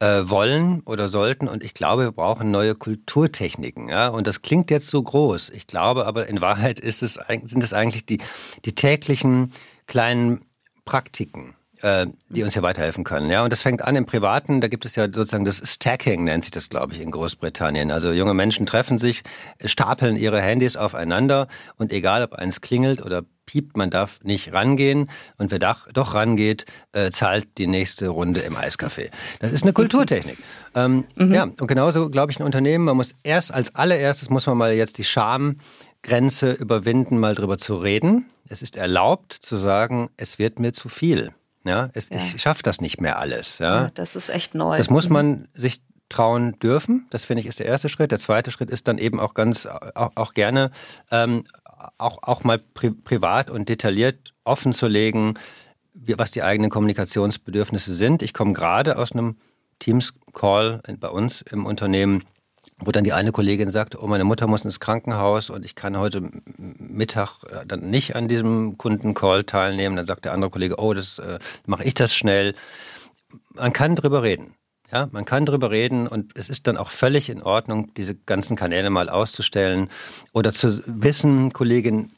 äh, 0.01 0.29
wollen 0.29 0.81
oder 0.87 1.09
sollten. 1.09 1.47
Und 1.47 1.63
ich 1.63 1.75
glaube, 1.75 2.05
wir 2.05 2.13
brauchen 2.13 2.51
neue 2.51 2.75
Kulturtechniken. 2.75 3.89
Ja? 3.89 4.09
Und 4.09 4.27
das 4.27 4.43
klingt 4.43 4.71
jetzt 4.71 4.89
so 4.89 5.03
groß. 5.03 5.51
Ich 5.51 5.67
glaube 5.67 6.07
aber, 6.07 6.27
in 6.27 6.41
Wahrheit 6.41 6.81
ist 6.81 7.03
es, 7.03 7.21
sind 7.45 7.63
es 7.63 7.73
eigentlich 7.73 8.07
die, 8.07 8.19
die 8.65 8.75
täglichen 8.75 9.53
kleinen 9.87 10.43
Praktiken 10.85 11.55
äh, 11.83 12.07
die 12.29 12.43
uns 12.43 12.53
hier 12.53 12.63
weiterhelfen 12.63 13.05
können. 13.05 13.31
Ja, 13.31 13.43
und 13.43 13.53
das 13.53 13.63
fängt 13.63 13.83
an 13.83 13.97
im 13.97 14.07
Privaten. 14.07 14.61
Da 14.61 14.69
gibt 14.69 14.85
es 14.85 14.97
ja 14.97 15.05
sozusagen 15.05 15.45
das 15.45 15.63
Stacking, 15.65 16.25
nennt 16.25 16.45
sich 16.45 16.51
das, 16.51 16.69
glaube 16.69 16.93
ich, 16.93 17.01
in 17.01 17.11
Großbritannien. 17.11 17.91
Also 17.91 18.13
junge 18.13 18.35
Menschen 18.35 18.67
treffen 18.67 18.99
sich, 18.99 19.23
stapeln 19.65 20.17
ihre 20.17 20.41
Handys 20.43 20.77
aufeinander 20.77 21.49
und 21.77 21.93
egal, 21.93 22.23
ob 22.23 22.35
eins 22.35 22.61
klingelt 22.61 23.03
oder 23.03 23.23
piept, 23.51 23.77
man 23.77 23.91
darf 23.91 24.21
nicht 24.23 24.53
rangehen 24.53 25.11
und 25.39 25.51
wer 25.51 25.59
doch, 25.59 25.89
doch 25.93 26.15
rangeht, 26.15 26.67
äh, 26.93 27.11
zahlt 27.11 27.59
die 27.59 27.67
nächste 27.67 28.09
Runde 28.09 28.41
im 28.41 28.57
Eiscafé. 28.57 29.11
Das 29.41 29.51
ist 29.51 29.63
eine 29.63 29.73
Kulturtechnik. 29.73 30.39
Ähm, 30.73 31.03
mhm. 31.17 31.35
Ja, 31.35 31.43
und 31.43 31.67
genauso 31.67 32.11
glaube 32.11 32.31
ich 32.31 32.39
ein 32.39 32.45
Unternehmen, 32.45 32.85
man 32.85 32.97
muss 32.97 33.13
erst 33.25 33.53
als 33.53 33.75
allererstes 33.75 34.31
muss 34.31 34.47
man 34.47 34.57
mal 34.57 34.73
jetzt 34.73 34.99
die 34.99 35.05
Schamgrenze 35.05 36.53
überwinden, 36.53 37.19
mal 37.19 37.35
drüber 37.35 37.59
zu 37.59 37.75
reden. 37.75 38.27
Es 38.49 38.63
ist 38.63 38.77
erlaubt 38.77 39.33
zu 39.33 39.57
sagen, 39.57 40.11
es 40.17 40.39
wird 40.39 40.61
mir 40.61 40.73
zu 40.73 40.89
viel. 40.89 41.33
Ja, 41.65 41.91
es, 41.93 42.09
ja. 42.09 42.19
ich 42.19 42.41
schaffe 42.41 42.63
das 42.63 42.81
nicht 42.81 43.01
mehr 43.01 43.19
alles. 43.19 43.59
Ja. 43.59 43.83
ja. 43.83 43.91
das 43.97 44.15
ist 44.15 44.29
echt 44.29 44.55
neu. 44.55 44.77
Das 44.77 44.91
muss 44.91 45.09
man 45.09 45.49
sich 45.55 45.81
trauen 46.09 46.59
dürfen. 46.59 47.07
Das 47.11 47.25
finde 47.25 47.41
ich 47.41 47.47
ist 47.47 47.59
der 47.59 47.67
erste 47.67 47.89
Schritt. 47.89 48.13
Der 48.13 48.21
zweite 48.21 48.51
Schritt 48.51 48.71
ist 48.71 48.87
dann 48.87 48.99
eben 48.99 49.19
auch 49.19 49.35
ganz 49.35 49.67
auch, 49.67 50.13
auch 50.15 50.35
gerne 50.35 50.71
ähm, 51.11 51.45
auch, 51.99 52.23
auch 52.23 52.45
mal 52.45 52.59
pri 52.59 52.90
privat 52.90 53.51
und 53.51 53.69
detailliert 53.69 54.35
offen 54.45 54.73
zu 54.73 54.87
legen, 54.87 55.35
was 55.95 56.31
die 56.31 56.43
eigenen 56.43 56.71
Kommunikationsbedürfnisse 56.71 57.93
sind. 57.93 58.23
Ich 58.23 58.35
komme 58.35 58.53
gerade 58.53 58.99
aus 58.99 59.12
einem 59.12 59.37
Teams-Call 59.81 60.83
bei 60.99 61.09
uns 61.09 61.43
im 61.43 61.66
Unternehmen, 61.66 62.23
wo 62.79 62.93
dann 62.93 63.05
die 63.05 63.12
eine 63.12 63.33
Kollegin 63.33 63.71
sagt, 63.71 64.01
oh, 64.01 64.07
meine 64.07 64.25
Mutter 64.25 64.47
muss 64.47 64.64
ins 64.64 64.81
Krankenhaus 64.81 65.51
und 65.51 65.64
ich 65.64 65.75
kann 65.75 65.99
heute 65.99 66.31
Mittag 66.57 67.43
äh, 67.45 67.66
dann 67.66 67.90
nicht 67.90 68.16
an 68.16 68.29
diesem 68.29 68.79
Kundencall 68.79 69.45
teilnehmen. 69.45 69.97
Dann 69.97 70.07
sagt 70.07 70.25
der 70.25 70.33
andere 70.33 70.51
Kollege, 70.51 70.79
oh, 70.79 70.95
das 70.95 71.19
äh, 71.19 71.38
mache 71.66 71.85
ich 71.85 71.95
das 71.95 72.14
schnell. 72.14 72.55
Man 73.55 73.73
kann 73.73 73.97
drüber 73.97 74.23
reden. 74.23 74.55
Ja, 74.92 75.09
man 75.12 75.24
kann 75.24 75.46
drüber 75.46 75.70
reden 75.70 76.09
und 76.09 76.33
es 76.37 76.50
ist 76.50 76.66
dann 76.66 76.76
auch 76.76 76.90
völlig 76.90 77.31
in 77.31 77.42
Ordnung, 77.42 77.94
diese 77.94 78.14
ganzen 78.14 78.57
Kanäle 78.57 78.90
mal 78.90 79.09
auszustellen 79.09 79.88
oder 80.33 80.53
zu 80.53 80.83
wissen, 80.87 81.53
Kollegin 81.53 82.11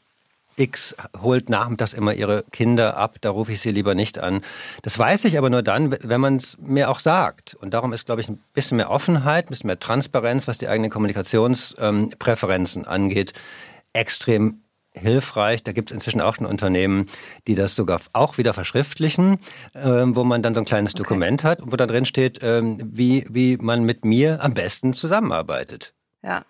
X 0.55 0.95
holt 1.21 1.49
nachmittags 1.49 1.93
immer 1.93 2.13
ihre 2.13 2.43
Kinder 2.51 2.97
ab, 2.97 3.15
da 3.21 3.29
rufe 3.29 3.51
ich 3.51 3.61
sie 3.61 3.71
lieber 3.71 3.95
nicht 3.95 4.19
an. 4.19 4.41
Das 4.81 4.97
weiß 4.97 5.25
ich 5.25 5.37
aber 5.37 5.49
nur 5.49 5.63
dann, 5.63 5.95
wenn 6.01 6.21
man 6.21 6.35
es 6.35 6.57
mir 6.59 6.89
auch 6.89 6.99
sagt. 6.99 7.55
Und 7.55 7.73
darum 7.73 7.93
ist, 7.93 8.05
glaube 8.05 8.21
ich, 8.21 8.29
ein 8.29 8.39
bisschen 8.53 8.77
mehr 8.77 8.91
Offenheit, 8.91 9.45
ein 9.45 9.49
bisschen 9.49 9.67
mehr 9.67 9.79
Transparenz, 9.79 10.47
was 10.47 10.57
die 10.57 10.67
eigenen 10.67 10.91
Kommunikationspräferenzen 10.91 12.83
ähm, 12.83 12.87
angeht, 12.87 13.33
extrem 13.93 14.62
hilfreich. 14.93 15.63
Da 15.63 15.71
gibt 15.71 15.91
es 15.91 15.95
inzwischen 15.95 16.21
auch 16.21 16.35
schon 16.35 16.45
Unternehmen, 16.45 17.07
die 17.47 17.55
das 17.55 17.75
sogar 17.75 18.01
auch 18.13 18.37
wieder 18.37 18.53
verschriftlichen, 18.53 19.39
äh, 19.73 19.83
wo 19.83 20.23
man 20.23 20.41
dann 20.41 20.53
so 20.53 20.61
ein 20.61 20.65
kleines 20.65 20.93
okay. 20.93 21.03
Dokument 21.03 21.43
hat, 21.43 21.59
wo 21.63 21.75
da 21.75 21.87
drin 21.87 22.05
steht, 22.05 22.41
äh, 22.41 22.61
wie, 22.63 23.25
wie 23.29 23.57
man 23.57 23.83
mit 23.83 24.05
mir 24.05 24.43
am 24.43 24.53
besten 24.53 24.93
zusammenarbeitet. 24.93 25.93
Ja. 26.21 26.45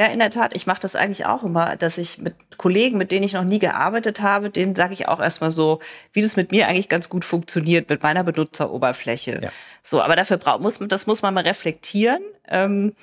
Ja, 0.00 0.06
in 0.06 0.20
der 0.20 0.30
Tat. 0.30 0.54
Ich 0.54 0.64
mache 0.64 0.78
das 0.78 0.94
eigentlich 0.94 1.26
auch 1.26 1.42
immer, 1.42 1.74
dass 1.74 1.98
ich 1.98 2.18
mit 2.18 2.56
Kollegen, 2.56 2.98
mit 2.98 3.10
denen 3.10 3.24
ich 3.24 3.32
noch 3.32 3.42
nie 3.42 3.58
gearbeitet 3.58 4.20
habe, 4.20 4.48
denen 4.48 4.76
sage 4.76 4.92
ich 4.92 5.08
auch 5.08 5.18
erstmal 5.18 5.50
so, 5.50 5.80
wie 6.12 6.22
das 6.22 6.36
mit 6.36 6.52
mir 6.52 6.68
eigentlich 6.68 6.88
ganz 6.88 7.08
gut 7.08 7.24
funktioniert, 7.24 7.90
mit 7.90 8.00
meiner 8.04 8.22
Benutzeroberfläche. 8.22 9.40
Ja. 9.42 9.50
So, 9.82 10.00
aber 10.00 10.14
dafür 10.14 10.36
braucht, 10.36 10.60
muss 10.60 10.78
man, 10.78 10.88
das 10.88 11.08
muss 11.08 11.22
man 11.22 11.34
mal 11.34 11.42
reflektieren. 11.42 12.22
Ähm, 12.46 12.94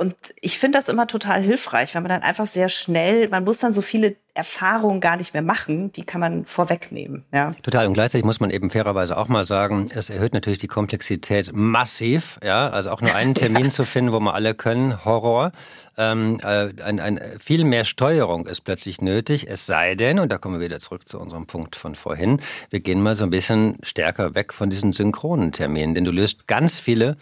Und 0.00 0.14
ich 0.40 0.58
finde 0.58 0.78
das 0.78 0.88
immer 0.88 1.06
total 1.06 1.42
hilfreich, 1.42 1.94
wenn 1.94 2.02
man 2.02 2.08
dann 2.08 2.22
einfach 2.22 2.46
sehr 2.46 2.70
schnell, 2.70 3.28
man 3.28 3.44
muss 3.44 3.58
dann 3.58 3.70
so 3.70 3.82
viele 3.82 4.16
Erfahrungen 4.32 5.02
gar 5.02 5.18
nicht 5.18 5.34
mehr 5.34 5.42
machen, 5.42 5.92
die 5.92 6.04
kann 6.04 6.22
man 6.22 6.46
vorwegnehmen. 6.46 7.26
Ja. 7.34 7.50
Total. 7.62 7.86
Und 7.86 7.92
gleichzeitig 7.92 8.24
muss 8.24 8.40
man 8.40 8.48
eben 8.48 8.70
fairerweise 8.70 9.18
auch 9.18 9.28
mal 9.28 9.44
sagen, 9.44 9.90
es 9.94 10.08
erhöht 10.08 10.32
natürlich 10.32 10.58
die 10.58 10.68
Komplexität 10.68 11.50
massiv. 11.52 12.40
Ja, 12.42 12.70
also 12.70 12.92
auch 12.92 13.02
nur 13.02 13.14
einen 13.14 13.34
Termin 13.34 13.64
ja. 13.64 13.70
zu 13.72 13.84
finden, 13.84 14.14
wo 14.14 14.20
wir 14.20 14.32
alle 14.32 14.54
können, 14.54 15.04
Horror. 15.04 15.52
Ähm, 15.98 16.40
äh, 16.42 16.72
ein, 16.82 16.98
ein, 16.98 17.20
viel 17.38 17.64
mehr 17.64 17.84
Steuerung 17.84 18.46
ist 18.46 18.62
plötzlich 18.62 19.02
nötig, 19.02 19.48
es 19.50 19.66
sei 19.66 19.96
denn, 19.96 20.18
und 20.18 20.32
da 20.32 20.38
kommen 20.38 20.58
wir 20.58 20.64
wieder 20.64 20.78
zurück 20.78 21.06
zu 21.06 21.20
unserem 21.20 21.44
Punkt 21.44 21.76
von 21.76 21.94
vorhin, 21.94 22.40
wir 22.70 22.80
gehen 22.80 23.02
mal 23.02 23.14
so 23.14 23.24
ein 23.24 23.30
bisschen 23.30 23.76
stärker 23.82 24.34
weg 24.34 24.54
von 24.54 24.70
diesen 24.70 24.94
synchronen 24.94 25.52
Terminen, 25.52 25.94
denn 25.94 26.06
du 26.06 26.10
löst 26.10 26.46
ganz 26.46 26.78
viele 26.78 27.18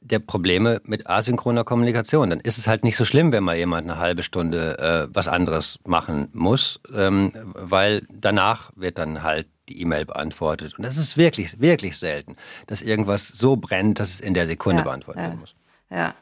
der 0.00 0.18
Probleme 0.18 0.80
mit 0.84 1.08
asynchroner 1.08 1.64
Kommunikation. 1.64 2.30
Dann 2.30 2.40
ist 2.40 2.58
es 2.58 2.66
halt 2.66 2.84
nicht 2.84 2.96
so 2.96 3.04
schlimm, 3.04 3.32
wenn 3.32 3.44
mal 3.44 3.56
jemand 3.56 3.88
eine 3.88 3.98
halbe 3.98 4.22
Stunde 4.22 4.78
äh, 4.78 5.14
was 5.14 5.28
anderes 5.28 5.78
machen 5.86 6.28
muss, 6.32 6.80
ähm, 6.94 7.32
weil 7.54 8.06
danach 8.10 8.72
wird 8.76 8.98
dann 8.98 9.22
halt 9.22 9.46
die 9.68 9.80
E-Mail 9.80 10.06
beantwortet. 10.06 10.76
Und 10.76 10.84
das 10.84 10.96
ist 10.96 11.16
wirklich, 11.16 11.60
wirklich 11.60 11.98
selten, 11.98 12.36
dass 12.66 12.82
irgendwas 12.82 13.28
so 13.28 13.56
brennt, 13.56 14.00
dass 14.00 14.10
es 14.10 14.20
in 14.20 14.34
der 14.34 14.46
Sekunde 14.46 14.80
ja, 14.80 14.84
beantwortet 14.84 15.22
werden 15.22 15.34
ja, 15.34 15.40
muss. 15.40 15.54
Ja. 15.90 16.14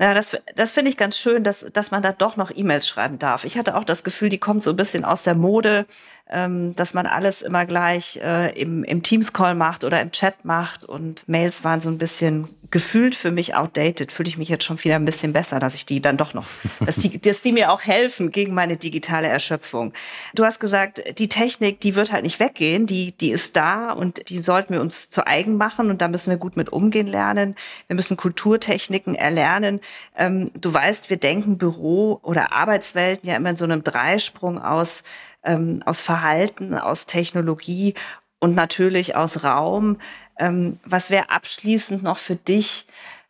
Ja, 0.00 0.14
das, 0.14 0.36
das 0.54 0.70
finde 0.70 0.90
ich 0.90 0.96
ganz 0.96 1.18
schön, 1.18 1.42
dass, 1.42 1.66
dass 1.72 1.90
man 1.90 2.02
da 2.02 2.12
doch 2.12 2.36
noch 2.36 2.52
E-Mails 2.54 2.86
schreiben 2.86 3.18
darf. 3.18 3.44
Ich 3.44 3.58
hatte 3.58 3.76
auch 3.76 3.82
das 3.82 4.04
Gefühl, 4.04 4.28
die 4.28 4.38
kommt 4.38 4.62
so 4.62 4.70
ein 4.70 4.76
bisschen 4.76 5.04
aus 5.04 5.24
der 5.24 5.34
Mode 5.34 5.86
ähm, 6.30 6.76
dass 6.76 6.94
man 6.94 7.06
alles 7.06 7.42
immer 7.42 7.64
gleich 7.64 8.18
äh, 8.22 8.52
im, 8.60 8.84
im 8.84 9.02
Teams-Call 9.02 9.54
macht 9.54 9.84
oder 9.84 10.00
im 10.00 10.12
Chat 10.12 10.44
macht. 10.44 10.84
Und 10.84 11.26
Mails 11.28 11.64
waren 11.64 11.80
so 11.80 11.88
ein 11.88 11.98
bisschen 11.98 12.48
gefühlt 12.70 13.14
für 13.14 13.30
mich 13.30 13.54
outdated. 13.54 14.12
Fühle 14.12 14.28
ich 14.28 14.36
mich 14.36 14.48
jetzt 14.48 14.64
schon 14.64 14.82
wieder 14.84 14.96
ein 14.96 15.04
bisschen 15.04 15.32
besser, 15.32 15.58
dass 15.58 15.74
ich 15.74 15.86
die 15.86 16.02
dann 16.02 16.16
doch 16.16 16.34
noch, 16.34 16.46
dass 16.84 16.96
die, 16.96 17.18
dass 17.18 17.40
die 17.40 17.52
mir 17.52 17.72
auch 17.72 17.82
helfen 17.82 18.30
gegen 18.30 18.52
meine 18.52 18.76
digitale 18.76 19.28
Erschöpfung. 19.28 19.94
Du 20.34 20.44
hast 20.44 20.60
gesagt, 20.60 21.02
die 21.18 21.28
Technik, 21.28 21.80
die 21.80 21.94
wird 21.94 22.12
halt 22.12 22.24
nicht 22.24 22.40
weggehen, 22.40 22.86
die, 22.86 23.12
die 23.12 23.30
ist 23.30 23.56
da 23.56 23.92
und 23.92 24.28
die 24.28 24.40
sollten 24.40 24.74
wir 24.74 24.80
uns 24.82 25.08
zu 25.08 25.26
eigen 25.26 25.56
machen 25.56 25.90
und 25.90 26.02
da 26.02 26.08
müssen 26.08 26.30
wir 26.30 26.36
gut 26.36 26.56
mit 26.56 26.68
umgehen 26.68 27.06
lernen. 27.06 27.56
Wir 27.86 27.96
müssen 27.96 28.16
Kulturtechniken 28.18 29.14
erlernen. 29.14 29.80
Ähm, 30.16 30.50
du 30.54 30.72
weißt, 30.72 31.10
wir 31.10 31.16
denken 31.16 31.58
Büro 31.58 32.20
oder 32.22 32.52
Arbeitswelten 32.52 33.28
ja 33.28 33.36
immer 33.36 33.50
in 33.50 33.56
so 33.56 33.64
einem 33.64 33.84
Dreisprung 33.84 34.60
aus 34.60 35.02
ähm, 35.44 35.82
aus 35.84 36.02
Verhalten, 36.02 36.74
aus 36.74 37.06
Technologie 37.06 37.94
und 38.38 38.54
natürlich 38.54 39.16
aus 39.16 39.44
Raum. 39.44 39.98
Ähm, 40.38 40.78
was 40.84 41.10
wäre 41.10 41.30
abschließend 41.30 42.02
noch 42.02 42.18
für 42.18 42.36
dich 42.36 42.86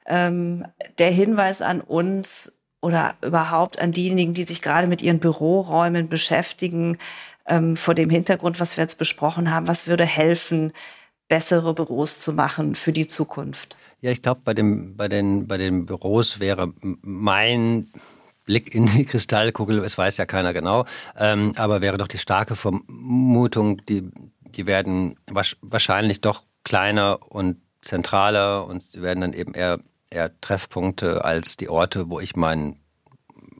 ähm, 0.06 0.66
der 0.98 1.10
Hinweis 1.10 1.62
an 1.62 1.80
uns 1.80 2.52
oder 2.80 3.14
überhaupt 3.22 3.78
an 3.78 3.92
diejenigen, 3.92 4.34
die 4.34 4.44
sich 4.44 4.62
gerade 4.62 4.86
mit 4.86 5.02
ihren 5.02 5.18
Büroräumen 5.18 6.08
beschäftigen, 6.08 6.98
ähm, 7.46 7.76
vor 7.76 7.94
dem 7.94 8.10
Hintergrund, 8.10 8.60
was 8.60 8.76
wir 8.76 8.84
jetzt 8.84 8.98
besprochen 8.98 9.50
haben, 9.50 9.66
was 9.68 9.86
würde 9.86 10.04
helfen, 10.04 10.72
bessere 11.28 11.74
Büros 11.74 12.18
zu 12.18 12.32
machen 12.32 12.74
für 12.74 12.92
die 12.92 13.06
Zukunft? 13.06 13.76
Ja, 14.00 14.10
ich 14.10 14.22
glaube, 14.22 14.40
bei, 14.44 14.54
bei, 14.54 15.08
den, 15.08 15.46
bei 15.46 15.58
den 15.58 15.86
Büros 15.86 16.40
wäre 16.40 16.72
mein 16.80 17.88
Blick 18.44 18.74
in 18.74 18.86
die 18.86 19.04
Kristallkugel, 19.04 19.84
es 19.84 19.98
weiß 19.98 20.16
ja 20.16 20.26
keiner 20.26 20.54
genau, 20.54 20.86
ähm, 21.16 21.52
aber 21.56 21.80
wäre 21.80 21.98
doch 21.98 22.08
die 22.08 22.18
starke 22.18 22.56
Vermutung, 22.56 23.84
die, 23.86 24.10
die 24.40 24.66
werden 24.66 25.16
wahrscheinlich 25.26 26.22
doch 26.22 26.44
kleiner 26.64 27.18
und 27.28 27.58
zentraler 27.82 28.66
und 28.66 28.82
sie 28.82 29.02
werden 29.02 29.20
dann 29.20 29.32
eben 29.32 29.54
eher, 29.54 29.78
eher 30.10 30.40
Treffpunkte 30.40 31.24
als 31.24 31.56
die 31.56 31.68
Orte, 31.68 32.08
wo 32.08 32.20
ich 32.20 32.36
meinen 32.36 32.80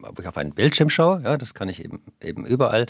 wo 0.00 0.20
ich 0.20 0.28
auf 0.28 0.36
einen 0.36 0.52
Bildschirm 0.52 0.90
schaue, 0.90 1.22
ja, 1.22 1.36
das 1.36 1.54
kann 1.54 1.68
ich 1.68 1.84
eben, 1.84 2.00
eben 2.22 2.46
überall. 2.46 2.86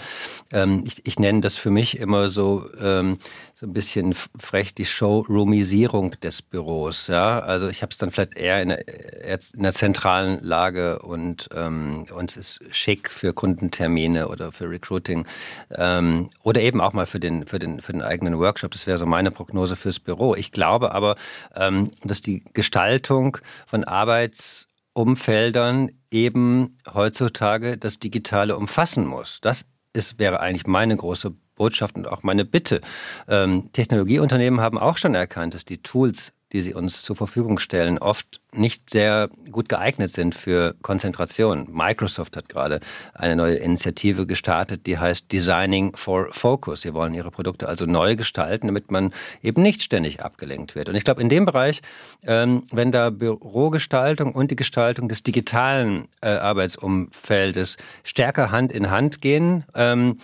Ähm, 0.52 0.84
ich, 0.86 1.06
ich 1.06 1.18
nenne 1.18 1.40
das 1.40 1.56
für 1.56 1.70
mich 1.70 1.98
immer 1.98 2.28
so, 2.28 2.68
ähm, 2.80 3.18
so 3.54 3.66
ein 3.66 3.72
bisschen 3.72 4.14
frech 4.38 4.74
die 4.74 4.84
Showroomisierung 4.84 6.12
des 6.20 6.42
Büros. 6.42 7.08
Ja? 7.08 7.40
Also 7.40 7.68
ich 7.68 7.82
habe 7.82 7.90
es 7.90 7.98
dann 7.98 8.10
vielleicht 8.10 8.36
eher 8.36 8.62
in 8.62 8.72
einer, 8.72 8.88
in 8.88 9.60
einer 9.60 9.72
zentralen 9.72 10.42
Lage 10.42 11.00
und, 11.00 11.48
ähm, 11.54 12.06
und 12.14 12.30
es 12.30 12.60
ist 12.60 12.76
schick 12.76 13.10
für 13.10 13.32
Kundentermine 13.32 14.28
oder 14.28 14.52
für 14.52 14.70
Recruiting 14.70 15.26
ähm, 15.70 16.30
oder 16.42 16.60
eben 16.60 16.80
auch 16.80 16.92
mal 16.92 17.06
für 17.06 17.20
den, 17.20 17.46
für, 17.46 17.58
den, 17.58 17.80
für 17.80 17.92
den 17.92 18.02
eigenen 18.02 18.38
Workshop. 18.38 18.70
Das 18.72 18.86
wäre 18.86 18.98
so 18.98 19.06
meine 19.06 19.30
Prognose 19.30 19.76
fürs 19.76 20.00
Büro. 20.00 20.34
Ich 20.34 20.52
glaube 20.52 20.92
aber, 20.92 21.16
ähm, 21.56 21.90
dass 22.04 22.20
die 22.20 22.44
Gestaltung 22.52 23.38
von 23.66 23.84
Arbeits 23.84 24.67
Umfeldern 24.98 25.92
eben 26.10 26.76
heutzutage 26.92 27.78
das 27.78 28.00
Digitale 28.00 28.56
umfassen 28.56 29.06
muss. 29.06 29.38
Das 29.40 29.66
ist, 29.92 30.18
wäre 30.18 30.40
eigentlich 30.40 30.66
meine 30.66 30.96
große 30.96 31.36
Botschaft 31.54 31.94
und 31.94 32.08
auch 32.08 32.24
meine 32.24 32.44
Bitte. 32.44 32.80
Ähm, 33.28 33.70
Technologieunternehmen 33.72 34.60
haben 34.60 34.76
auch 34.76 34.98
schon 34.98 35.14
erkannt, 35.14 35.54
dass 35.54 35.64
die 35.64 35.82
Tools 35.82 36.32
die 36.52 36.60
sie 36.62 36.74
uns 36.74 37.02
zur 37.02 37.16
Verfügung 37.16 37.58
stellen, 37.58 37.98
oft 37.98 38.40
nicht 38.52 38.88
sehr 38.88 39.28
gut 39.52 39.68
geeignet 39.68 40.10
sind 40.10 40.34
für 40.34 40.74
Konzentration. 40.80 41.68
Microsoft 41.70 42.36
hat 42.36 42.48
gerade 42.48 42.80
eine 43.12 43.36
neue 43.36 43.56
Initiative 43.56 44.26
gestartet, 44.26 44.86
die 44.86 44.98
heißt 44.98 45.30
Designing 45.30 45.94
for 45.94 46.28
Focus. 46.32 46.82
Sie 46.82 46.94
wollen 46.94 47.12
ihre 47.12 47.30
Produkte 47.30 47.68
also 47.68 47.84
neu 47.84 48.16
gestalten, 48.16 48.68
damit 48.68 48.90
man 48.90 49.12
eben 49.42 49.62
nicht 49.62 49.82
ständig 49.82 50.22
abgelenkt 50.22 50.74
wird. 50.74 50.88
Und 50.88 50.94
ich 50.94 51.04
glaube, 51.04 51.20
in 51.20 51.28
dem 51.28 51.44
Bereich, 51.44 51.82
ähm, 52.26 52.64
wenn 52.72 52.92
da 52.92 53.10
Bürogestaltung 53.10 54.32
und 54.32 54.50
die 54.50 54.56
Gestaltung 54.56 55.08
des 55.08 55.22
digitalen 55.22 56.08
äh, 56.22 56.28
Arbeitsumfeldes 56.28 57.76
stärker 58.04 58.50
Hand 58.50 58.72
in 58.72 58.90
Hand 58.90 59.20
gehen, 59.20 59.64
ähm, 59.74 60.18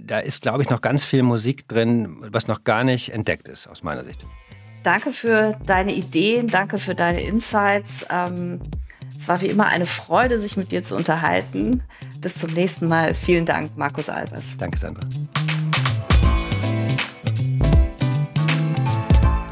da 0.00 0.18
ist, 0.18 0.42
glaube 0.42 0.62
ich, 0.62 0.70
noch 0.70 0.80
ganz 0.80 1.04
viel 1.04 1.22
Musik 1.22 1.68
drin, 1.68 2.18
was 2.20 2.48
noch 2.48 2.64
gar 2.64 2.84
nicht 2.84 3.10
entdeckt 3.10 3.48
ist, 3.48 3.66
aus 3.66 3.82
meiner 3.82 4.04
Sicht. 4.04 4.26
Danke 4.86 5.10
für 5.10 5.58
deine 5.66 5.92
Ideen, 5.92 6.46
danke 6.46 6.78
für 6.78 6.94
deine 6.94 7.20
Insights. 7.20 8.06
Ähm, 8.08 8.60
es 9.08 9.26
war 9.26 9.40
wie 9.40 9.46
immer 9.46 9.66
eine 9.66 9.84
Freude, 9.84 10.38
sich 10.38 10.56
mit 10.56 10.70
dir 10.70 10.84
zu 10.84 10.94
unterhalten. 10.94 11.82
Bis 12.20 12.36
zum 12.36 12.52
nächsten 12.52 12.88
Mal. 12.88 13.12
Vielen 13.12 13.44
Dank, 13.46 13.76
Markus 13.76 14.08
Albers. 14.08 14.44
Danke, 14.58 14.78
Sandra. 14.78 15.04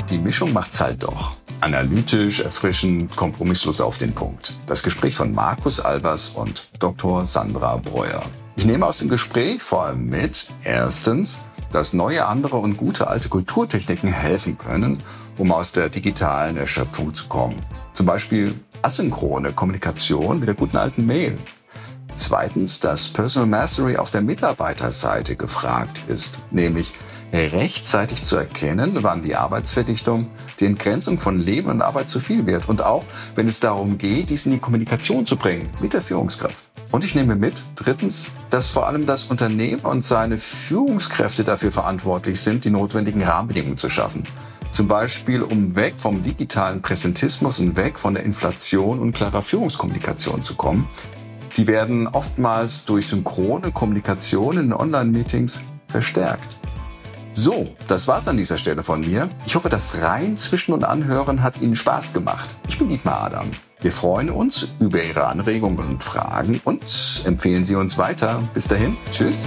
Die 0.08 0.18
Mischung 0.18 0.52
macht's 0.52 0.80
halt 0.80 1.02
doch. 1.02 1.32
Analytisch, 1.60 2.38
erfrischend, 2.38 3.16
kompromisslos 3.16 3.80
auf 3.80 3.98
den 3.98 4.12
Punkt. 4.12 4.54
Das 4.68 4.84
Gespräch 4.84 5.16
von 5.16 5.32
Markus 5.32 5.80
Albers 5.80 6.28
und 6.28 6.68
Dr. 6.78 7.26
Sandra 7.26 7.78
Breuer. 7.78 8.22
Ich 8.54 8.66
nehme 8.66 8.86
aus 8.86 8.98
dem 8.98 9.08
Gespräch 9.08 9.60
vor 9.60 9.86
allem 9.86 10.06
mit, 10.06 10.46
erstens, 10.62 11.40
dass 11.72 11.92
neue, 11.92 12.26
andere 12.26 12.58
und 12.58 12.76
gute 12.76 13.08
alte 13.08 13.28
Kulturtechniken 13.28 14.12
helfen 14.12 14.56
können, 14.56 15.02
um 15.38 15.52
aus 15.52 15.72
der 15.72 15.88
digitalen 15.88 16.56
Erschöpfung 16.56 17.14
zu 17.14 17.26
kommen. 17.26 17.60
Zum 17.92 18.06
Beispiel 18.06 18.54
asynchrone 18.82 19.52
Kommunikation 19.52 20.38
mit 20.38 20.48
der 20.48 20.54
guten 20.54 20.76
alten 20.76 21.06
Mail. 21.06 21.38
Zweitens, 22.16 22.78
dass 22.78 23.08
Personal 23.08 23.48
Mastery 23.48 23.96
auf 23.96 24.10
der 24.10 24.22
Mitarbeiterseite 24.22 25.34
gefragt 25.34 26.02
ist, 26.08 26.38
nämlich 26.52 26.92
rechtzeitig 27.32 28.22
zu 28.22 28.36
erkennen, 28.36 28.98
wann 29.02 29.22
die 29.22 29.34
Arbeitsverdichtung, 29.34 30.28
die 30.60 30.66
Entgrenzung 30.66 31.18
von 31.18 31.40
Leben 31.40 31.68
und 31.70 31.82
Arbeit 31.82 32.08
zu 32.08 32.20
viel 32.20 32.46
wird 32.46 32.68
und 32.68 32.82
auch, 32.82 33.02
wenn 33.34 33.48
es 33.48 33.58
darum 33.58 33.98
geht, 33.98 34.30
dies 34.30 34.46
in 34.46 34.52
die 34.52 34.58
Kommunikation 34.58 35.26
zu 35.26 35.36
bringen 35.36 35.68
mit 35.80 35.92
der 35.92 36.02
Führungskraft. 36.02 36.64
Und 36.92 37.04
ich 37.04 37.16
nehme 37.16 37.34
mit, 37.34 37.60
drittens, 37.74 38.30
dass 38.50 38.70
vor 38.70 38.86
allem 38.86 39.06
das 39.06 39.24
Unternehmen 39.24 39.80
und 39.80 40.04
seine 40.04 40.38
Führungskräfte 40.38 41.42
dafür 41.42 41.72
verantwortlich 41.72 42.40
sind, 42.40 42.64
die 42.64 42.70
notwendigen 42.70 43.22
Rahmenbedingungen 43.22 43.78
zu 43.78 43.88
schaffen. 43.88 44.22
Zum 44.74 44.88
Beispiel, 44.88 45.40
um 45.40 45.76
weg 45.76 45.94
vom 45.96 46.24
digitalen 46.24 46.82
Präsentismus 46.82 47.60
und 47.60 47.76
weg 47.76 47.96
von 47.96 48.12
der 48.12 48.24
Inflation 48.24 48.98
und 48.98 49.12
klarer 49.12 49.40
Führungskommunikation 49.40 50.42
zu 50.42 50.56
kommen. 50.56 50.88
Die 51.56 51.68
werden 51.68 52.08
oftmals 52.08 52.84
durch 52.84 53.06
synchrone 53.06 53.70
Kommunikation 53.70 54.58
in 54.58 54.72
Online-Meetings 54.72 55.60
verstärkt. 55.86 56.58
So, 57.34 57.68
das 57.86 58.08
war's 58.08 58.26
an 58.26 58.36
dieser 58.36 58.56
Stelle 58.56 58.82
von 58.82 59.00
mir. 59.00 59.28
Ich 59.46 59.54
hoffe, 59.54 59.68
das 59.68 60.02
Rein 60.02 60.36
zwischen 60.36 60.72
und 60.72 60.82
Anhören 60.82 61.44
hat 61.44 61.60
Ihnen 61.60 61.76
Spaß 61.76 62.12
gemacht. 62.12 62.52
Ich 62.66 62.76
bin 62.76 62.88
Dietmar 62.88 63.26
Adam. 63.26 63.48
Wir 63.80 63.92
freuen 63.92 64.28
uns 64.28 64.66
über 64.80 65.04
Ihre 65.04 65.28
Anregungen 65.28 65.78
und 65.78 66.02
Fragen 66.02 66.60
und 66.64 67.22
empfehlen 67.24 67.64
Sie 67.64 67.76
uns 67.76 67.96
weiter. 67.96 68.40
Bis 68.54 68.66
dahin, 68.66 68.96
tschüss. 69.12 69.46